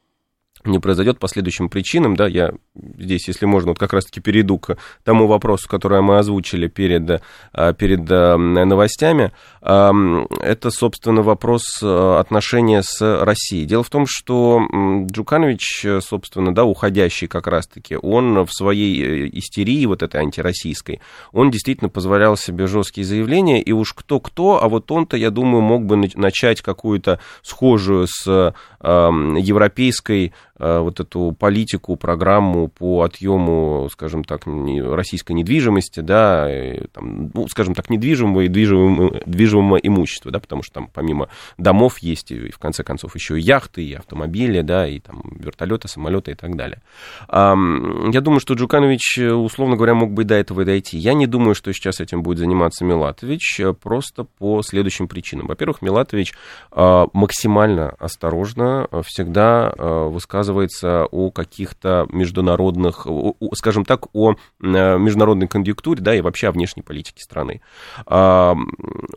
[0.65, 2.53] не произойдет по следующим причинам, да, я
[2.97, 7.21] здесь, если можно, вот как раз-таки перейду к тому вопросу, который мы озвучили перед,
[7.53, 13.65] а, перед а, новостями, это, собственно, вопрос а, отношения с Россией.
[13.65, 14.61] Дело в том, что
[15.05, 21.51] Джуканович, собственно, да, уходящий как раз-таки, он в своей э, истерии вот этой антироссийской, он
[21.51, 26.09] действительно позволял себе жесткие заявления, и уж кто-кто, а вот он-то, я думаю, мог бы
[26.15, 35.99] начать какую-то схожую с европейской вот эту политику, программу по отъему, скажем так, российской недвижимости,
[36.01, 40.89] да, и, там, ну, скажем так, недвижимого и движимого, движимого имущества, да, потому что там
[40.93, 45.23] помимо домов есть и, в конце концов, еще и яхты, и автомобили, да, и там
[45.39, 46.81] вертолеты, самолеты и так далее.
[47.29, 50.97] Я думаю, что Джуканович, условно говоря, мог бы до этого дойти.
[50.97, 55.47] Я не думаю, что сейчас этим будет заниматься Милатович, э, просто по следующим причинам.
[55.47, 56.33] Во-первых, Милатович
[56.71, 63.07] э, максимально осторожно всегда высказывает рассказывается о каких-то международных,
[63.55, 67.61] скажем так, о международной конъюнктуре, да, и вообще о внешней политике страны.
[68.05, 68.55] А,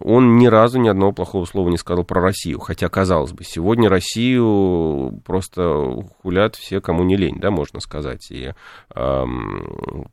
[0.00, 3.88] он ни разу ни одного плохого слова не сказал про Россию, хотя, казалось бы, сегодня
[3.88, 8.52] Россию просто хулят все, кому не лень, да, можно сказать, и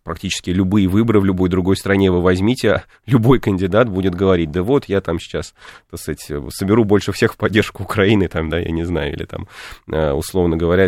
[0.04, 4.86] практически любые выборы в любой другой стране вы возьмите, любой кандидат будет говорить, да вот,
[4.86, 5.54] я там сейчас,
[5.90, 9.48] так сказать, соберу больше всех в поддержку Украины, там, да, я не знаю, или там,
[9.92, 10.88] э, условно говоря,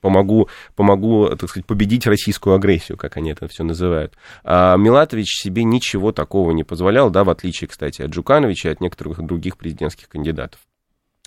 [0.00, 4.14] помогу, помогу, так сказать, победить российскую агрессию, как они это все называют.
[4.42, 8.80] А Милатович себе ничего такого не позволял, да, в отличие, кстати, от Джукановича и от
[8.80, 10.60] некоторых других президентских кандидатов.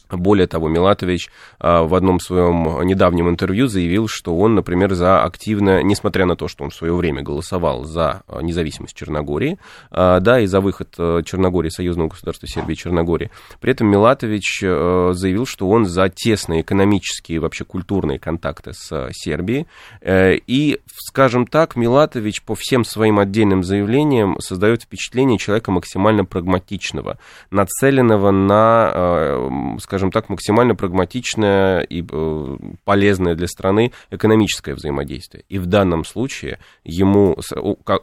[0.10, 5.84] Более того, Милатович а, в одном своем недавнем интервью заявил, что он, например, за активно,
[5.84, 9.58] несмотря на то, что он в свое время голосовал за а, независимость Черногории,
[9.92, 10.90] а, да, и за выход
[11.26, 17.40] Черногории, союзного государства Сербии и Черногории, при этом Милатович заявил, что он за тесные экономические,
[17.40, 19.68] вообще культурные контакты с Сербией.
[20.02, 27.18] Э, и, скажем так, Милатович по всем своим отдельным заявлениям создает впечатление человека максимально прагматичного,
[27.52, 35.44] нацеленного на, скажем, скажем так, максимально прагматичное и э, полезное для страны экономическое взаимодействие.
[35.50, 37.36] И в данном случае ему,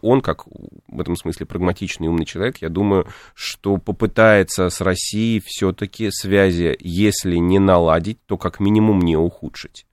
[0.02, 0.46] он, как
[0.88, 7.37] в этом смысле прагматичный умный человек, я думаю, что попытается с Россией все-таки связи, если
[7.37, 9.87] не наладить, то как минимум не ухудшить.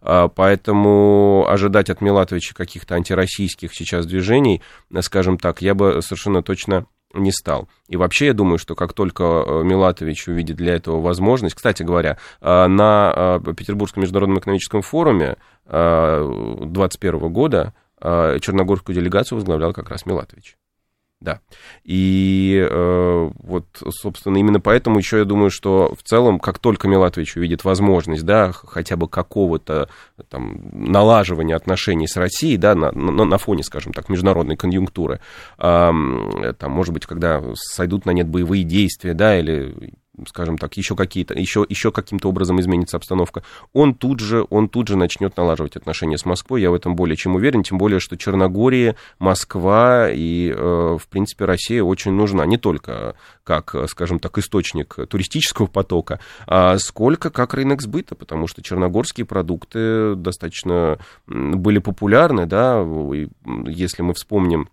[0.00, 4.62] А, поэтому ожидать от Милатовича каких-то антироссийских сейчас движений,
[5.00, 7.68] скажем так, я бы совершенно точно не стал.
[7.88, 11.54] И вообще, я думаю, что как только э, Милатович увидит для этого возможность...
[11.54, 19.90] Кстати говоря, э, на э, Петербургском международном экономическом форуме 2021 года черногорскую делегацию возглавлял как
[19.90, 20.56] раз Милатович.
[21.20, 21.40] Да.
[21.82, 27.36] И э, вот, собственно, именно поэтому еще я думаю, что в целом, как только Милатович
[27.36, 29.88] увидит возможность, да, хотя бы какого-то
[30.28, 35.18] там налаживания отношений с Россией, да, на, на, на фоне, скажем так, международной конъюнктуры,
[35.58, 35.90] э,
[36.58, 39.74] там, может быть, когда сойдут на нет боевые действия, да, или
[40.26, 44.88] скажем так, еще какие-то, еще, еще каким-то образом изменится обстановка, он тут же, он тут
[44.88, 48.16] же начнет налаживать отношения с Москвой, я в этом более чем уверен, тем более, что
[48.16, 54.96] Черногория, Москва и, э, в принципе, Россия очень нужна, не только как, скажем так, источник
[55.08, 62.86] туристического потока, а сколько как рынок сбыта, потому что черногорские продукты достаточно были популярны, да,
[63.66, 64.68] если мы вспомним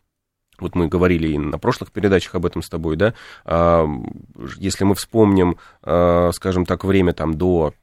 [0.59, 3.13] вот мы говорили и на прошлых передачах об этом с тобой, да,
[3.45, 3.87] а,
[4.57, 7.73] если мы вспомним, а, скажем так, время там до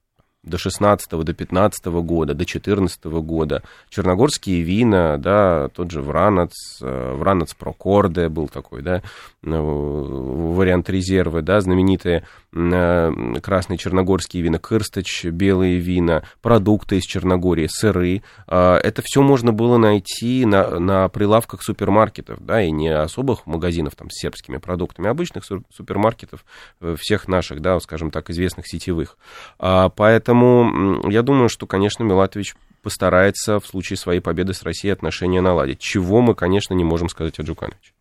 [0.42, 3.62] до 16 до 15 года, до 14 года.
[3.88, 9.02] Черногорские вина, да, тот же Вранац, э, Вранац Прокорде был такой, да,
[9.42, 17.68] ну, вариант резервы, да, знаменитые э, красные черногорские вина, Кырстач, белые вина, продукты из Черногории,
[17.68, 18.22] сыры.
[18.46, 24.10] Это все можно было найти на, на прилавках супермаркетов, да, и не особых магазинов там
[24.10, 26.44] с сербскими продуктами, а обычных супермаркетов
[26.80, 29.16] э, всех наших, да, скажем так, известных сетевых.
[29.58, 29.88] А,
[30.32, 35.78] поэтому я думаю, что, конечно, Милатович постарается в случае своей победы с Россией отношения наладить,
[35.78, 37.92] чего мы, конечно, не можем сказать о Джукановиче.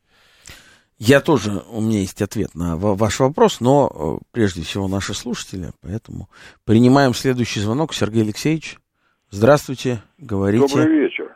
[0.98, 5.72] Я тоже, у меня есть ответ на ваш вопрос, но э, прежде всего наши слушатели,
[5.82, 6.30] поэтому
[6.64, 7.94] принимаем следующий звонок.
[7.94, 8.78] Сергей Алексеевич,
[9.32, 10.68] здравствуйте, говорите.
[10.68, 11.36] Добрый вечер.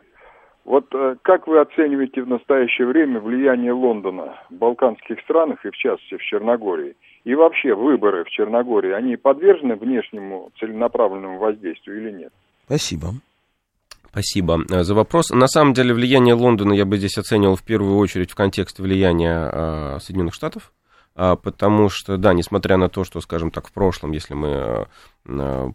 [0.66, 5.76] Вот э, как вы оцениваете в настоящее время влияние Лондона в балканских странах и в
[5.76, 6.96] частности в Черногории?
[7.26, 12.34] И вообще выборы в Черногории, они подвержены внешнему целенаправленному воздействию или нет?
[12.66, 13.08] Спасибо.
[14.12, 15.32] Спасибо э, за вопрос.
[15.32, 19.50] На самом деле влияние Лондона я бы здесь оценивал в первую очередь в контексте влияния
[19.52, 20.72] э, Соединенных Штатов,
[21.16, 24.88] э, потому что, да, несмотря на то, что, скажем так, в прошлом, если мы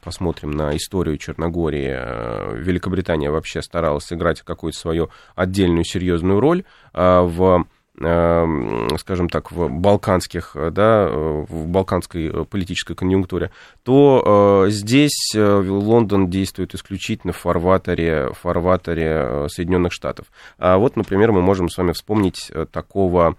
[0.04, 6.62] посмотрим на историю Черногории, Великобритания вообще старалась сыграть какую-то свою отдельную серьезную роль
[6.94, 13.50] в Эм, скажем так, в балканских, да, в балканской политической конъюнктуре,
[13.82, 20.26] то э, здесь э, Лондон действует исключительно в фарватере, фарватере э, Соединенных Штатов.
[20.58, 23.36] А вот, например, мы можем с вами вспомнить такого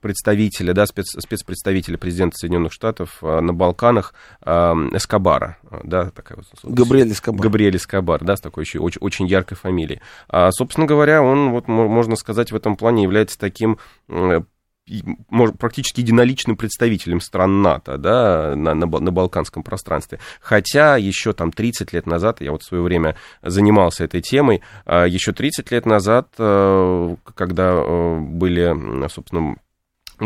[0.00, 6.46] представителя, да, спец, спецпредставителя президента Соединенных Штатов а, на Балканах а, Эскобара, да, такая вот,
[6.64, 7.40] Габриэль Эскобар.
[7.40, 10.00] Габриэль Эскобар, да, с такой еще очень, очень яркой фамилией.
[10.28, 13.78] А, собственно говоря, он, вот, можно сказать, в этом плане является таким
[15.30, 20.18] может, практически единоличным представителем стран НАТО да, на, на, на балканском пространстве.
[20.40, 25.04] Хотя еще там 30 лет назад, я вот в свое время занимался этой темой, а,
[25.04, 29.56] еще 30 лет назад, э, когда э, были, собственно,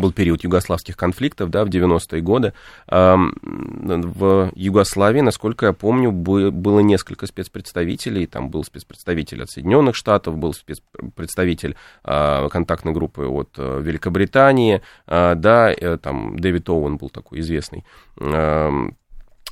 [0.00, 2.52] был период югославских конфликтов, да, в 90-е годы.
[2.88, 8.26] В Югославии, насколько я помню, было несколько спецпредставителей.
[8.26, 15.34] Там был спецпредставитель от Соединенных Штатов, был спецпредставитель а, контактной группы от э, Великобритании, а,
[15.34, 17.84] да, э, там Дэвид Оуэн был такой известный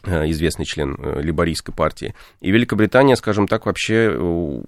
[0.07, 2.15] Э, известный член либорийской партии.
[2.41, 4.09] И Великобритания, скажем так, вообще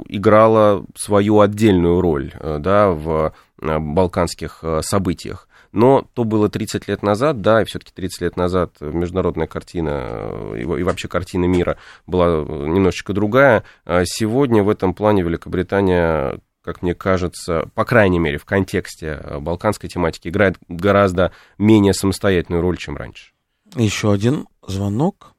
[0.09, 5.49] играла свою отдельную роль да, в балканских событиях.
[5.73, 10.64] Но то было 30 лет назад, да, и все-таки 30 лет назад международная картина и
[10.64, 13.64] вообще картина мира была немножечко другая.
[13.85, 19.89] А сегодня в этом плане Великобритания как мне кажется, по крайней мере, в контексте балканской
[19.89, 23.31] тематики, играет гораздо менее самостоятельную роль, чем раньше.
[23.77, 25.35] Еще один звонок.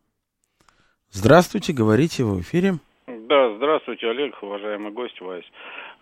[1.12, 2.76] Здравствуйте, говорите в эфире.
[3.08, 5.44] Да, здравствуйте, Олег, уважаемый гость Вайс.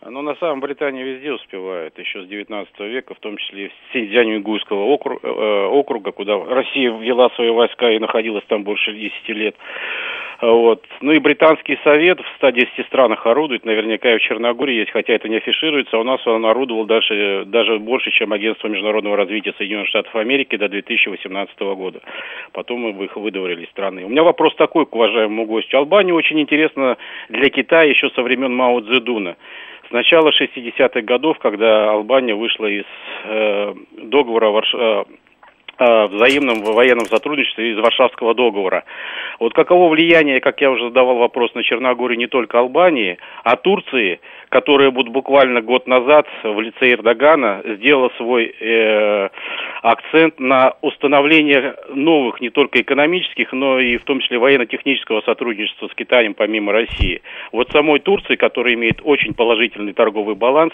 [0.01, 3.71] Ну, на самом Британия везде успевает, еще с 19 века, в том числе и в
[3.93, 9.55] Синьцзянь-Уйгурского округа, э, округа, куда Россия ввела свои войска и находилась там больше 10 лет.
[10.41, 10.83] Вот.
[11.01, 15.29] Ну и британский совет в 110 странах орудует, наверняка и в Черногории есть, хотя это
[15.29, 19.87] не афишируется, а у нас он орудовал дальше, даже больше, чем Агентство международного развития Соединенных
[19.87, 22.01] Штатов Америки до 2018 года.
[22.51, 24.03] Потом мы их выдворили страны.
[24.03, 25.77] У меня вопрос такой к уважаемому гостю.
[25.77, 26.97] Албания очень интересна
[27.29, 29.37] для Китая еще со времен Мао Цзэдуна.
[29.87, 32.85] С начала 60-х годов, когда Албания вышла из
[33.25, 34.73] э, договора Варш...
[35.77, 38.83] э, взаимном военном сотрудничестве из Варшавского договора.
[39.39, 44.19] Вот каково влияние, как я уже задавал вопрос, на Черногорию не только Албании, а Турции,
[44.49, 49.29] которая вот буквально год назад в лице Эрдогана сделала свой э,
[49.81, 55.95] акцент на установление новых не только экономических, но и в том числе военно-технического сотрудничества с
[55.95, 57.21] Китаем помимо России.
[57.51, 60.73] Вот самой Турции, которая имеет очень положительный торговый баланс,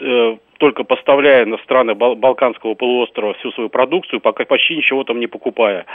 [0.00, 5.26] э, только поставляя на страны Балканского полуострова всю свою продукцию, пока почти ничего там не
[5.26, 5.86] покупая.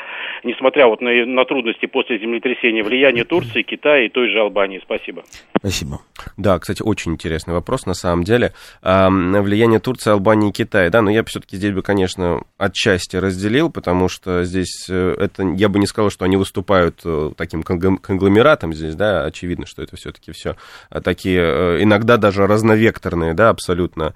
[0.43, 4.79] Несмотря вот на, на трудности после землетрясения, влияние Турции, Китая и той же Албании.
[4.83, 5.23] Спасибо.
[5.57, 5.99] Спасибо.
[6.37, 8.53] Да, кстати, очень интересный вопрос на самом деле.
[8.81, 14.09] Влияние Турции, Албании и Китая, да, но я все-таки здесь бы, конечно, отчасти разделил, потому
[14.09, 18.95] что здесь э, это, я бы не сказал, что они выступают э, таким конгломератом здесь,
[18.95, 20.55] да, очевидно, что это все-таки все
[21.03, 24.13] такие, э, иногда даже разновекторные, да, абсолютно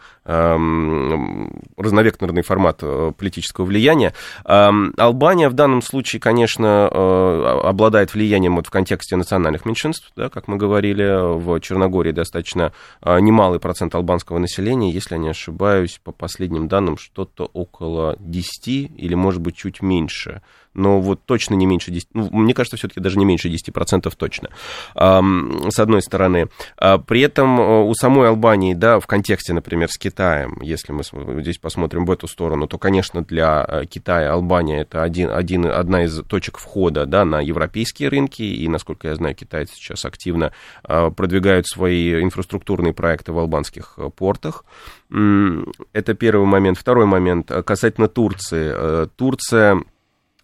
[1.78, 4.14] разновекторный формат э, политического влияния.
[4.44, 10.48] Албания в данном случае, конечно, э, обладает влиянием вот в контексте национальных меньшинств, да, как
[10.48, 12.72] мы говорили, в Черногории достаточно
[13.02, 18.68] э, немалый процент албанского населения, если я не ошибаюсь, по последним данным, что-то около 10
[18.68, 20.42] или, может быть, чуть меньше
[20.76, 24.50] но вот точно не меньше 10, ну, мне кажется, все-таки даже не меньше 10% точно,
[24.94, 26.50] с одной стороны.
[26.78, 30.25] А при этом у самой Албании, да, в контексте, например, с Китаем,
[30.62, 31.04] если мы
[31.42, 36.04] здесь посмотрим в эту сторону, то, конечно, для э, Китая Албания это один, один, одна
[36.04, 40.52] из точек входа, да, на европейские рынки, и, насколько я знаю, китайцы сейчас активно
[40.88, 44.66] э, продвигают свои инфраструктурные проекты в албанских портах.
[45.10, 46.78] Это первый момент.
[46.78, 49.08] Второй момент касательно Турции.
[49.16, 49.82] Турция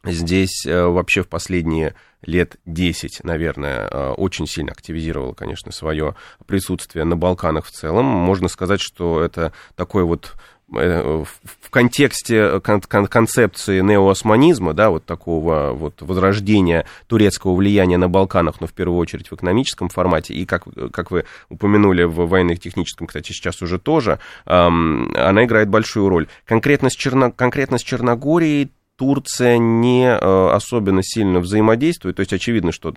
[0.03, 6.15] здесь э, вообще в последние лет 10, наверное, э, очень сильно активизировала, конечно, свое
[6.45, 8.05] присутствие на Балканах в целом.
[8.05, 10.33] Можно сказать, что это такой вот
[10.73, 18.67] э, в контексте концепции неоосманизма, да, вот такого вот возрождения турецкого влияния на Балканах, но
[18.67, 23.61] в первую очередь в экономическом формате, и как, как вы упомянули в военно-техническом, кстати, сейчас
[23.61, 26.27] уже тоже, она играет большую роль.
[26.45, 28.71] Конкретно с, Черно, конкретно с Черногорией
[29.01, 32.93] Турция не э, особенно сильно взаимодействует, то есть очевидно, что,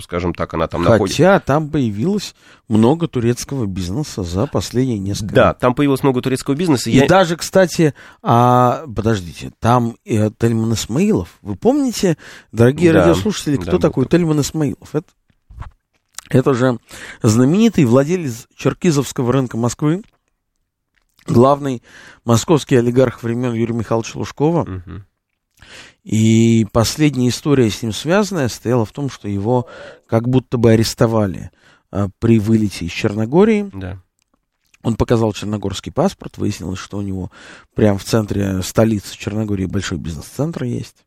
[0.00, 1.16] скажем так, она там Хотя находится.
[1.16, 2.36] Хотя там появилось
[2.68, 6.90] много турецкого бизнеса за последние несколько Да, там появилось много турецкого бизнеса.
[6.90, 7.08] И я...
[7.08, 7.92] даже, кстати,
[8.22, 11.30] а, подождите, там э, Тельман Исмаилов.
[11.42, 12.16] Вы помните,
[12.52, 14.94] дорогие да, радиослушатели, кто да, такой Тельман Исмаилов?
[14.94, 15.08] Это,
[16.30, 16.78] это же
[17.20, 20.04] знаменитый владелец черкизовского рынка Москвы,
[21.26, 21.82] главный
[22.24, 24.60] московский олигарх времен Юрия Михайловича Лужкова.
[24.60, 25.02] Угу
[26.04, 29.66] и последняя история с ним связанная стояла в том, что его
[30.06, 31.50] как будто бы арестовали
[31.90, 33.70] а, при вылете из Черногории.
[33.72, 34.00] Да.
[34.82, 37.30] Он показал черногорский паспорт, выяснилось, что у него
[37.74, 41.04] прямо в центре столицы Черногории большой бизнес-центр есть.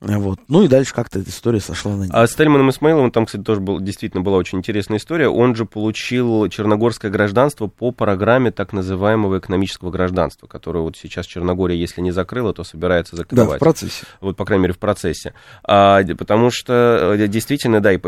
[0.00, 0.38] Вот.
[0.48, 2.10] Ну и дальше как-то эта история сошла на нет.
[2.12, 5.28] А с Тельманом Исмаиловым там, кстати, тоже был, действительно была очень интересная история.
[5.28, 11.78] Он же получил черногорское гражданство по программе так называемого экономического гражданства, которое вот сейчас Черногория,
[11.78, 13.48] если не закрыла, то собирается закрывать.
[13.48, 14.04] Да, в процессе.
[14.20, 15.32] Вот, по крайней мере, в процессе.
[15.64, 17.98] А, потому что э, действительно, да, и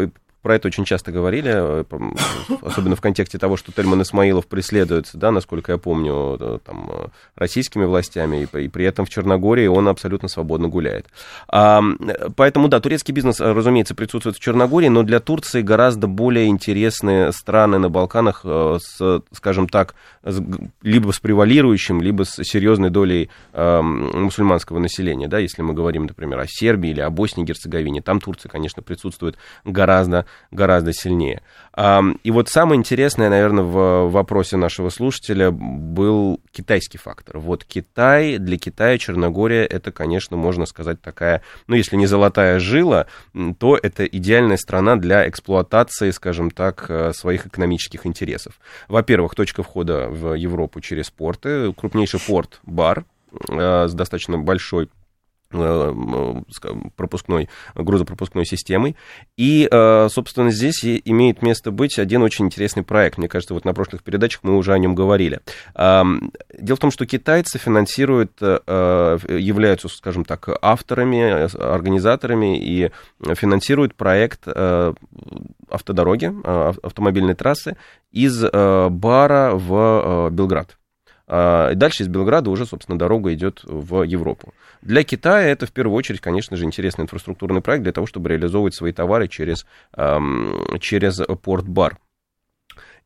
[0.42, 1.84] про это очень часто говорили, э,
[2.62, 7.06] особенно в контексте того, что Тельман Исмаилов преследуется, да, насколько я помню, э, там, э,
[7.34, 11.06] российскими властями, и при этом в Черногории он абсолютно свободно гуляет.
[11.48, 11.82] А,
[12.36, 17.78] поэтому, да, турецкий бизнес, разумеется, присутствует в Черногории, но для Турции гораздо более интересные страны
[17.78, 19.94] на Балканах с, скажем так,
[20.82, 26.46] либо с превалирующим, либо с серьезной долей мусульманского населения, да, если мы говорим, например, о
[26.46, 31.42] Сербии или о Боснии и Герцеговине, там Турция, конечно, присутствует гораздо гораздо сильнее.
[32.24, 37.38] И вот самое интересное, наверное, в вопросе нашего слушателя был китайский фактор.
[37.38, 43.06] Вот Китай, для Китая Черногория, это, конечно, можно сказать, такая, ну, если не золотая жила,
[43.58, 48.54] то это идеальная страна для эксплуатации, скажем так, э, своих экономических интересов.
[48.88, 53.04] Во-первых, точка входа в Европу через порты, крупнейший порт Бар,
[53.48, 54.90] э, с достаточно большой
[55.50, 58.96] пропускной, грузопропускной системой.
[59.36, 63.18] И, э, собственно, здесь имеет место быть один очень интересный проект.
[63.18, 65.40] Мне кажется, вот на прошлых передачах мы уже о нем говорили.
[65.74, 72.90] Дело в том, что китайцы финансируют, э, являются, скажем так, авторами, организаторами и
[73.34, 74.46] финансируют проект
[75.68, 76.32] автодороги,
[76.82, 77.76] автомобильной трассы
[78.12, 80.77] из Бара в Белград.
[81.30, 84.54] А, дальше из Белграда уже, собственно, дорога идет в Европу.
[84.80, 88.74] Для Китая это, в первую очередь, конечно же, интересный инфраструктурный проект для того, чтобы реализовывать
[88.74, 89.66] свои товары через,
[90.80, 91.98] через порт-бар.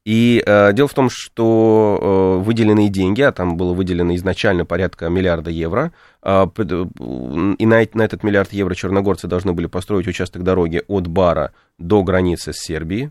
[0.05, 5.09] И э, дело в том, что э, выделенные деньги, а там было выделено изначально порядка
[5.09, 5.93] миллиарда евро,
[6.25, 11.53] э, и на, на этот миллиард евро черногорцы должны были построить участок дороги от Бара
[11.79, 13.11] до границы с Сербией.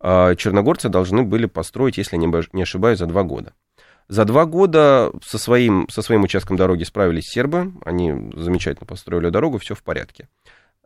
[0.00, 3.52] Э, черногорцы должны были построить, если не ошибаюсь, за два года.
[4.10, 9.58] За два года со своим, со своим участком дороги справились сербы, они замечательно построили дорогу,
[9.58, 10.28] все в порядке.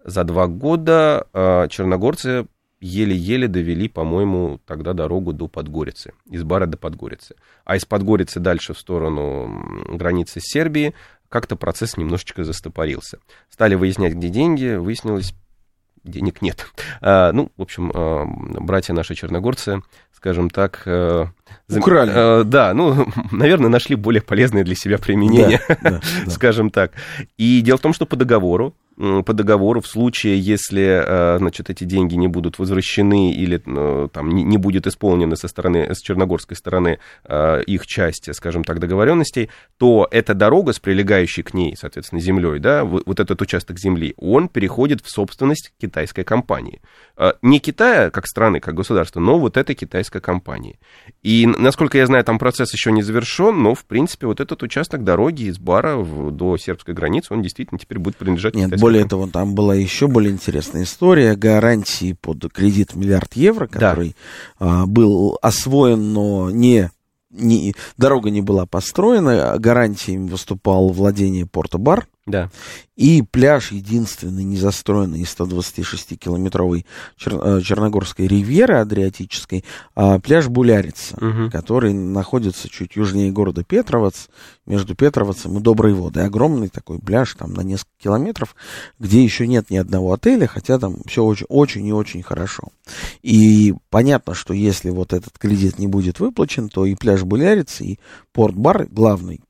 [0.05, 2.47] За два года э, черногорцы
[2.81, 7.35] еле-еле довели, по-моему, тогда дорогу до Подгорицы, из Бара до Подгорицы.
[7.65, 10.93] А из Подгорицы дальше в сторону границы Сербии
[11.31, 13.21] как-то процесс немножечко застопорился.
[13.49, 15.35] Стали выяснять, где деньги, выяснилось,
[16.05, 16.67] денег нет.
[17.01, 19.83] А, ну, в общем, а, братья наши черногорцы,
[20.13, 20.83] скажем так...
[20.87, 21.29] А,
[21.69, 22.13] Украли.
[22.15, 26.31] А, да, ну, наверное, нашли более полезное для себя применение, да, да, да.
[26.31, 26.93] скажем так.
[27.37, 31.85] И дело в том, что по договору по договору в случае, если, э, значит, эти
[31.85, 36.99] деньги не будут возвращены или э, там не будет исполнена со стороны, с черногорской стороны
[37.25, 42.61] э, их части, скажем так, договоренностей, то эта дорога с прилегающей к ней, соответственно, землей,
[42.61, 46.81] да, вот этот участок земли, он переходит в собственность китайской компании.
[47.43, 50.79] Не Китая как страны, как государства, но вот этой китайской компании.
[51.23, 55.05] И, насколько я знаю, там процесс еще не завершен, но, в принципе, вот этот участок
[55.05, 59.55] дороги из Бара до сербской границы, он действительно теперь будет принадлежать Нет, более того, там
[59.55, 64.15] была еще более интересная история гарантии под кредит миллиард евро, который
[64.61, 64.83] да.
[64.83, 66.91] а, был освоен, но не
[67.31, 72.07] не, дорога не была построена, гарантией выступал владение Порто-Бар.
[72.27, 72.51] Да.
[72.97, 79.65] И пляж единственный, не застроенный из 126-километровой Чер, э, Черногорской ривьеры Адриатической,
[79.95, 81.51] а пляж Булярица, угу.
[81.51, 84.29] который находится чуть южнее города Петровац,
[84.65, 86.25] между Петровацем и Доброй водой.
[86.25, 88.57] Огромный такой пляж там на несколько километров,
[88.99, 92.69] где еще нет ни одного отеля, хотя там все очень, очень и очень хорошо.
[93.23, 97.99] И понятно, что если вот этот кредит не будет выплачен, то и пляж Булярицы, и
[98.33, 99.41] порт-бар, главный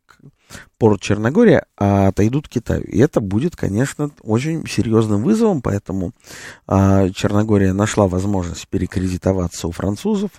[0.78, 2.84] порт Черногория, а отойдут к Китаю.
[2.84, 6.12] И это будет, конечно, очень серьезным вызовом, поэтому
[6.66, 10.30] а, Черногория нашла возможность перекредитоваться у французов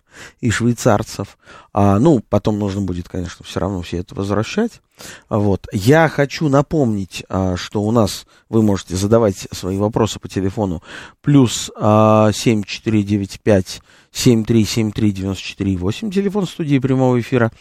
[0.41, 1.37] и швейцарцев.
[1.73, 4.81] А, ну, потом нужно будет, конечно, все равно все это возвращать.
[5.29, 5.67] Вот.
[5.71, 10.81] Я хочу напомнить, а, что у нас вы можете задавать свои вопросы по телефону
[11.21, 13.81] плюс а, 7495
[14.15, 17.51] 7373948, телефон студии прямого эфира,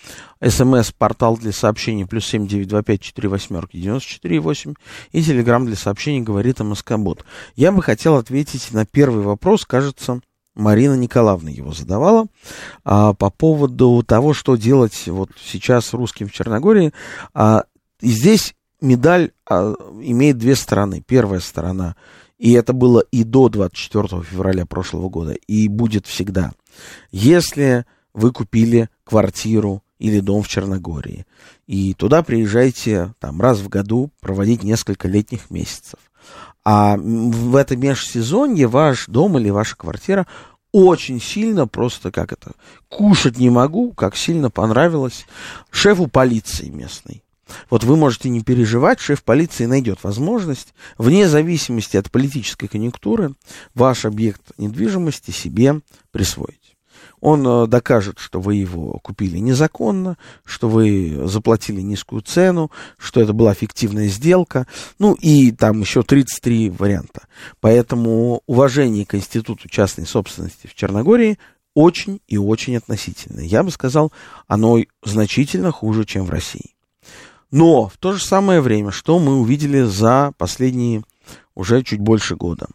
[0.41, 4.77] смс-портал для сообщений плюс 7925 4 восьмерки 94,8
[5.11, 7.25] и телеграмм для сообщений говорит МСК-бот.
[7.57, 10.21] Я бы хотел ответить на первый вопрос, кажется,
[10.55, 12.27] Марина Николаевна его задавала,
[12.85, 16.93] а, по поводу того, что делать вот сейчас русским в Черногории.
[17.33, 17.65] А,
[18.01, 21.03] и здесь медаль а, имеет две стороны.
[21.07, 21.97] Первая сторона–
[22.39, 26.53] и это было и до 24 февраля прошлого года, и будет всегда.
[27.11, 31.27] Если вы купили квартиру или дом в Черногории,
[31.67, 35.99] и туда приезжаете там раз в году проводить несколько летних месяцев,
[36.65, 40.27] а в это межсезонье ваш дом или ваша квартира
[40.73, 42.53] очень сильно, просто как это,
[42.89, 45.27] кушать не могу, как сильно понравилось
[45.71, 47.23] шефу полиции местной.
[47.71, 53.35] Вот вы можете не переживать, шеф полиции найдет возможность, вне зависимости от политической конъюнктуры,
[53.75, 56.64] ваш объект недвижимости себе присвоить.
[57.25, 63.33] Он э, докажет, что вы его купили незаконно, что вы заплатили низкую цену, что это
[63.33, 64.67] была фиктивная сделка,
[64.99, 67.23] ну и там еще 33 варианта.
[67.63, 71.39] Поэтому уважение к институту частной собственности в Черногории
[71.73, 73.45] очень и очень относительное.
[73.45, 74.13] Я бы сказал,
[74.47, 76.75] оно значительно хуже, чем в России.
[77.51, 81.05] Но в то же самое время, что мы увидели за последние
[81.55, 82.67] уже чуть больше года.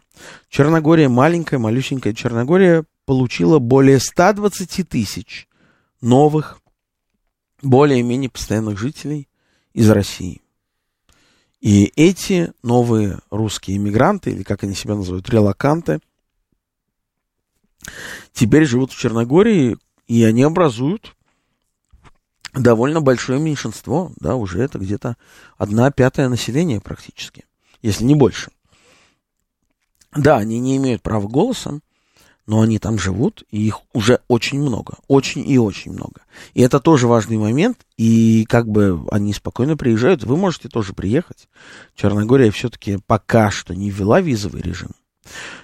[0.48, 5.48] Черногория, маленькая, малюсенькая Черногория, получила более 120 тысяч
[6.00, 6.60] новых,
[7.60, 9.28] более-менее постоянных жителей
[9.72, 10.42] из России.
[11.60, 15.98] И эти новые русские иммигранты, или как они себя называют, релаканты,
[18.32, 21.16] теперь живут в Черногории, и они образуют
[22.54, 25.16] довольно большое меньшинство, да, уже это где-то
[25.58, 27.44] одна пятая населения практически,
[27.82, 28.52] если не больше.
[30.12, 31.80] Да, они не имеют права голоса,
[32.50, 36.22] но они там живут, и их уже очень много, очень и очень много.
[36.52, 41.48] И это тоже важный момент, и как бы они спокойно приезжают, вы можете тоже приехать.
[41.94, 44.90] Черногория все-таки пока что не ввела визовый режим.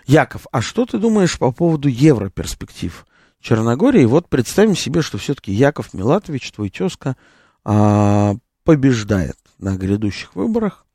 [0.06, 3.04] Яков, а что ты думаешь по поводу европерспектив
[3.40, 4.04] Черногории?
[4.04, 7.16] Вот представим себе, что все-таки Яков Милатович, твой тезка,
[7.64, 10.86] а, побеждает на грядущих выборах,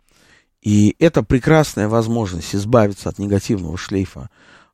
[0.61, 4.29] и это прекрасная возможность избавиться от негативного шлейфа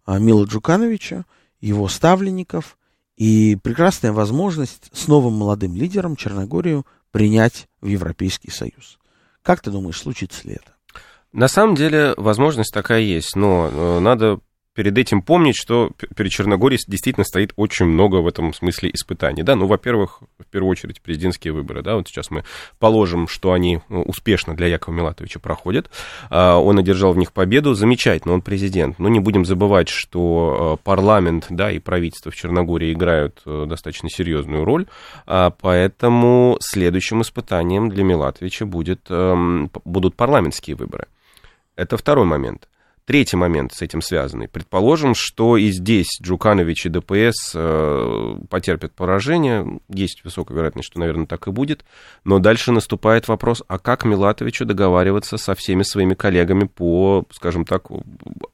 [0.07, 1.25] Мила Джукановича,
[1.59, 2.77] его ставленников,
[3.17, 8.99] и прекрасная возможность с новым молодым лидером Черногорию принять в Европейский Союз.
[9.41, 10.75] Как ты думаешь, случится ли это?
[11.33, 14.39] На самом деле возможность такая есть, но э, надо
[14.77, 19.41] перед этим помнить, что перед Черногорией действительно стоит очень много в этом смысле испытаний.
[19.41, 19.55] Да?
[19.55, 21.81] Ну, во-первых, в первую очередь, президентские выборы.
[21.81, 21.95] Да?
[21.95, 22.43] Вот сейчас мы
[22.77, 25.89] положим, что они ну, успешно для Якова Милатовича проходят.
[26.29, 27.73] А, он одержал в них победу.
[27.73, 28.99] Замечательно, он президент.
[28.99, 34.11] Но не будем забывать, что э, парламент да, и правительство в Черногории играют э, достаточно
[34.11, 34.85] серьезную роль.
[35.25, 41.07] А, поэтому следующим испытанием для Милатовича будет, эм, будут парламентские выборы.
[41.75, 42.67] Это второй момент.
[43.07, 44.49] Третий момент с этим связанный.
[44.49, 49.79] Предположим, что и здесь Джуканович и ДПС э, потерпят поражение.
[49.87, 51.85] Есть высокая вероятность, что, наверное, так и будет.
[52.25, 57.85] Но дальше наступает вопрос, а как Милатовичу договариваться со всеми своими коллегами по, скажем так,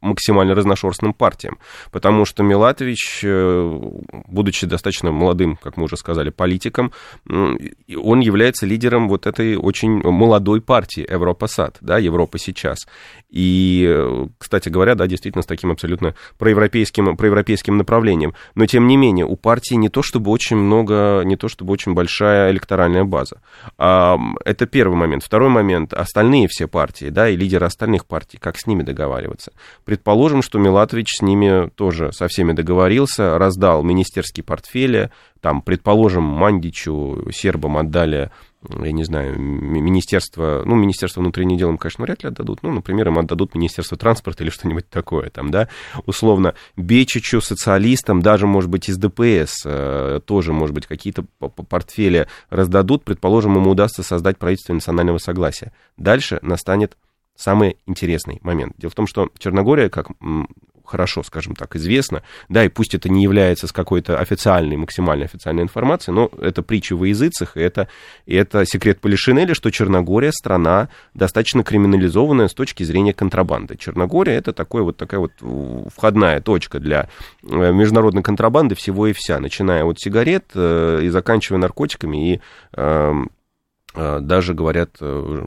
[0.02, 1.58] максимально разношерстным партиям?
[1.92, 3.80] Потому что Милатович, э,
[4.28, 6.92] будучи достаточно молодым, как мы уже сказали, политиком,
[7.28, 12.86] он является лидером вот этой очень молодой партии Европа Сад, да, Европа сейчас.
[13.32, 18.36] И э, кстати говоря, да, действительно с таким абсолютно проевропейским, проевропейским направлением.
[18.54, 21.94] Но, тем не менее, у партии не то чтобы очень много, не то чтобы очень
[21.94, 23.42] большая электоральная база.
[23.78, 25.24] А, это первый момент.
[25.24, 29.52] Второй момент, остальные все партии, да, и лидеры остальных партий, как с ними договариваться.
[29.86, 35.10] Предположим, что Милатович с ними тоже со всеми договорился, раздал министерские портфели,
[35.42, 38.32] там, предположим, Мандичу, сербам отдали
[38.84, 43.08] я не знаю, министерство, ну, Министерство внутренних дел им, конечно, вряд ли отдадут, ну, например,
[43.08, 45.68] им отдадут Министерство транспорта или что-нибудь такое там, да,
[46.06, 51.24] условно, Бечичу, социалистам, даже, может быть, из ДПС э, тоже, может быть, какие-то
[51.70, 55.72] портфели раздадут, предположим, ему удастся создать правительство национального согласия.
[55.98, 56.98] Дальше настанет
[57.36, 58.74] самый интересный момент.
[58.78, 60.08] Дело в том, что Черногория, как
[60.94, 65.64] хорошо, скажем так, известно, да, и пусть это не является с какой-то официальной, максимально официальной
[65.64, 67.88] информацией, но это притча во языцах, и это,
[68.28, 73.76] и это секрет Полишинеля, что Черногория страна достаточно криминализованная с точки зрения контрабанды.
[73.76, 75.32] Черногория это такой, вот такая вот
[75.96, 77.10] входная точка для
[77.42, 82.42] э, международной контрабанды всего и вся, начиная от сигарет э, и заканчивая наркотиками и
[82.78, 83.32] эм,
[83.94, 85.46] даже говорят э,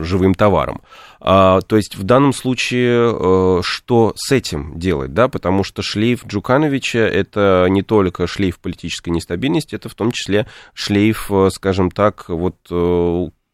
[0.00, 0.82] живым товаром.
[1.20, 6.26] А, то есть в данном случае э, что с этим делать, да, потому что шлейф
[6.26, 12.56] Джукановича это не только шлейф политической нестабильности, это в том числе шлейф, скажем так, вот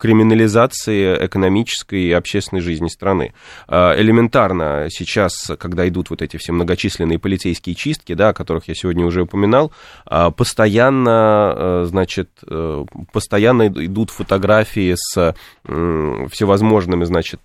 [0.01, 3.35] криминализации экономической и общественной жизни страны.
[3.69, 8.75] А, элементарно сейчас, когда идут вот эти все многочисленные полицейские чистки, да, о которых я
[8.75, 9.73] сегодня уже упоминал,
[10.07, 15.35] а, постоянно, а, значит, э, постоянно идут фотографии с
[15.65, 17.41] всевозможными, значит,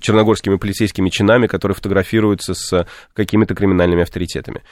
[0.00, 4.62] черногорскими полицейскими чинами, которые фотографируются с какими-то криминальными авторитетами.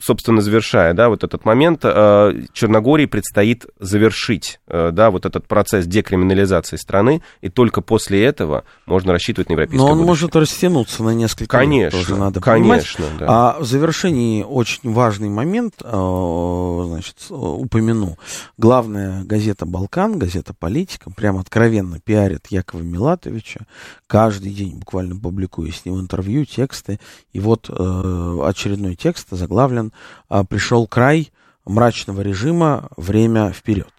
[0.00, 5.86] Собственно, завершая, да, вот этот момент, э, Черногории предстоит завершить, э, да, вот этот процесс
[5.86, 10.06] декриминализации страны, и только после этого можно рассчитывать на европейское Но он будущее.
[10.06, 13.18] может растянуться на несколько конечно, лет, тоже надо конечно, понимать.
[13.18, 13.26] да.
[13.28, 18.18] А в завершении очень важный момент, э, значит, упомяну.
[18.56, 23.66] Главная газета «Балкан», газета «Политика», прям откровенно пиарит Якова Милатовича,
[24.06, 27.00] каждый день буквально публикуя с ним интервью, тексты,
[27.32, 29.87] и вот очередной текст заглавлен
[30.28, 31.30] а, «Пришел край
[31.64, 32.88] мрачного режима.
[32.96, 33.92] Время вперед».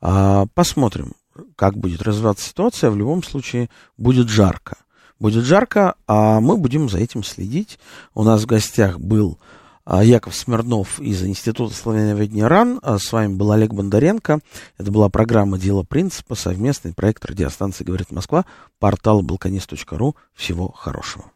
[0.00, 1.12] А, посмотрим,
[1.56, 2.90] как будет развиваться ситуация.
[2.90, 4.78] В любом случае будет жарко.
[5.18, 7.78] Будет жарко, а мы будем за этим следить.
[8.14, 9.38] У нас в гостях был
[9.84, 12.80] а, Яков Смирнов из Института славяноведения РАН.
[12.82, 14.40] С вами был Олег Бондаренко.
[14.76, 18.44] Это была программа «Дело принципа», совместный проект радиостанции «Говорит Москва»,
[18.78, 20.14] портал balkanist.ru.
[20.34, 21.32] Всего хорошего.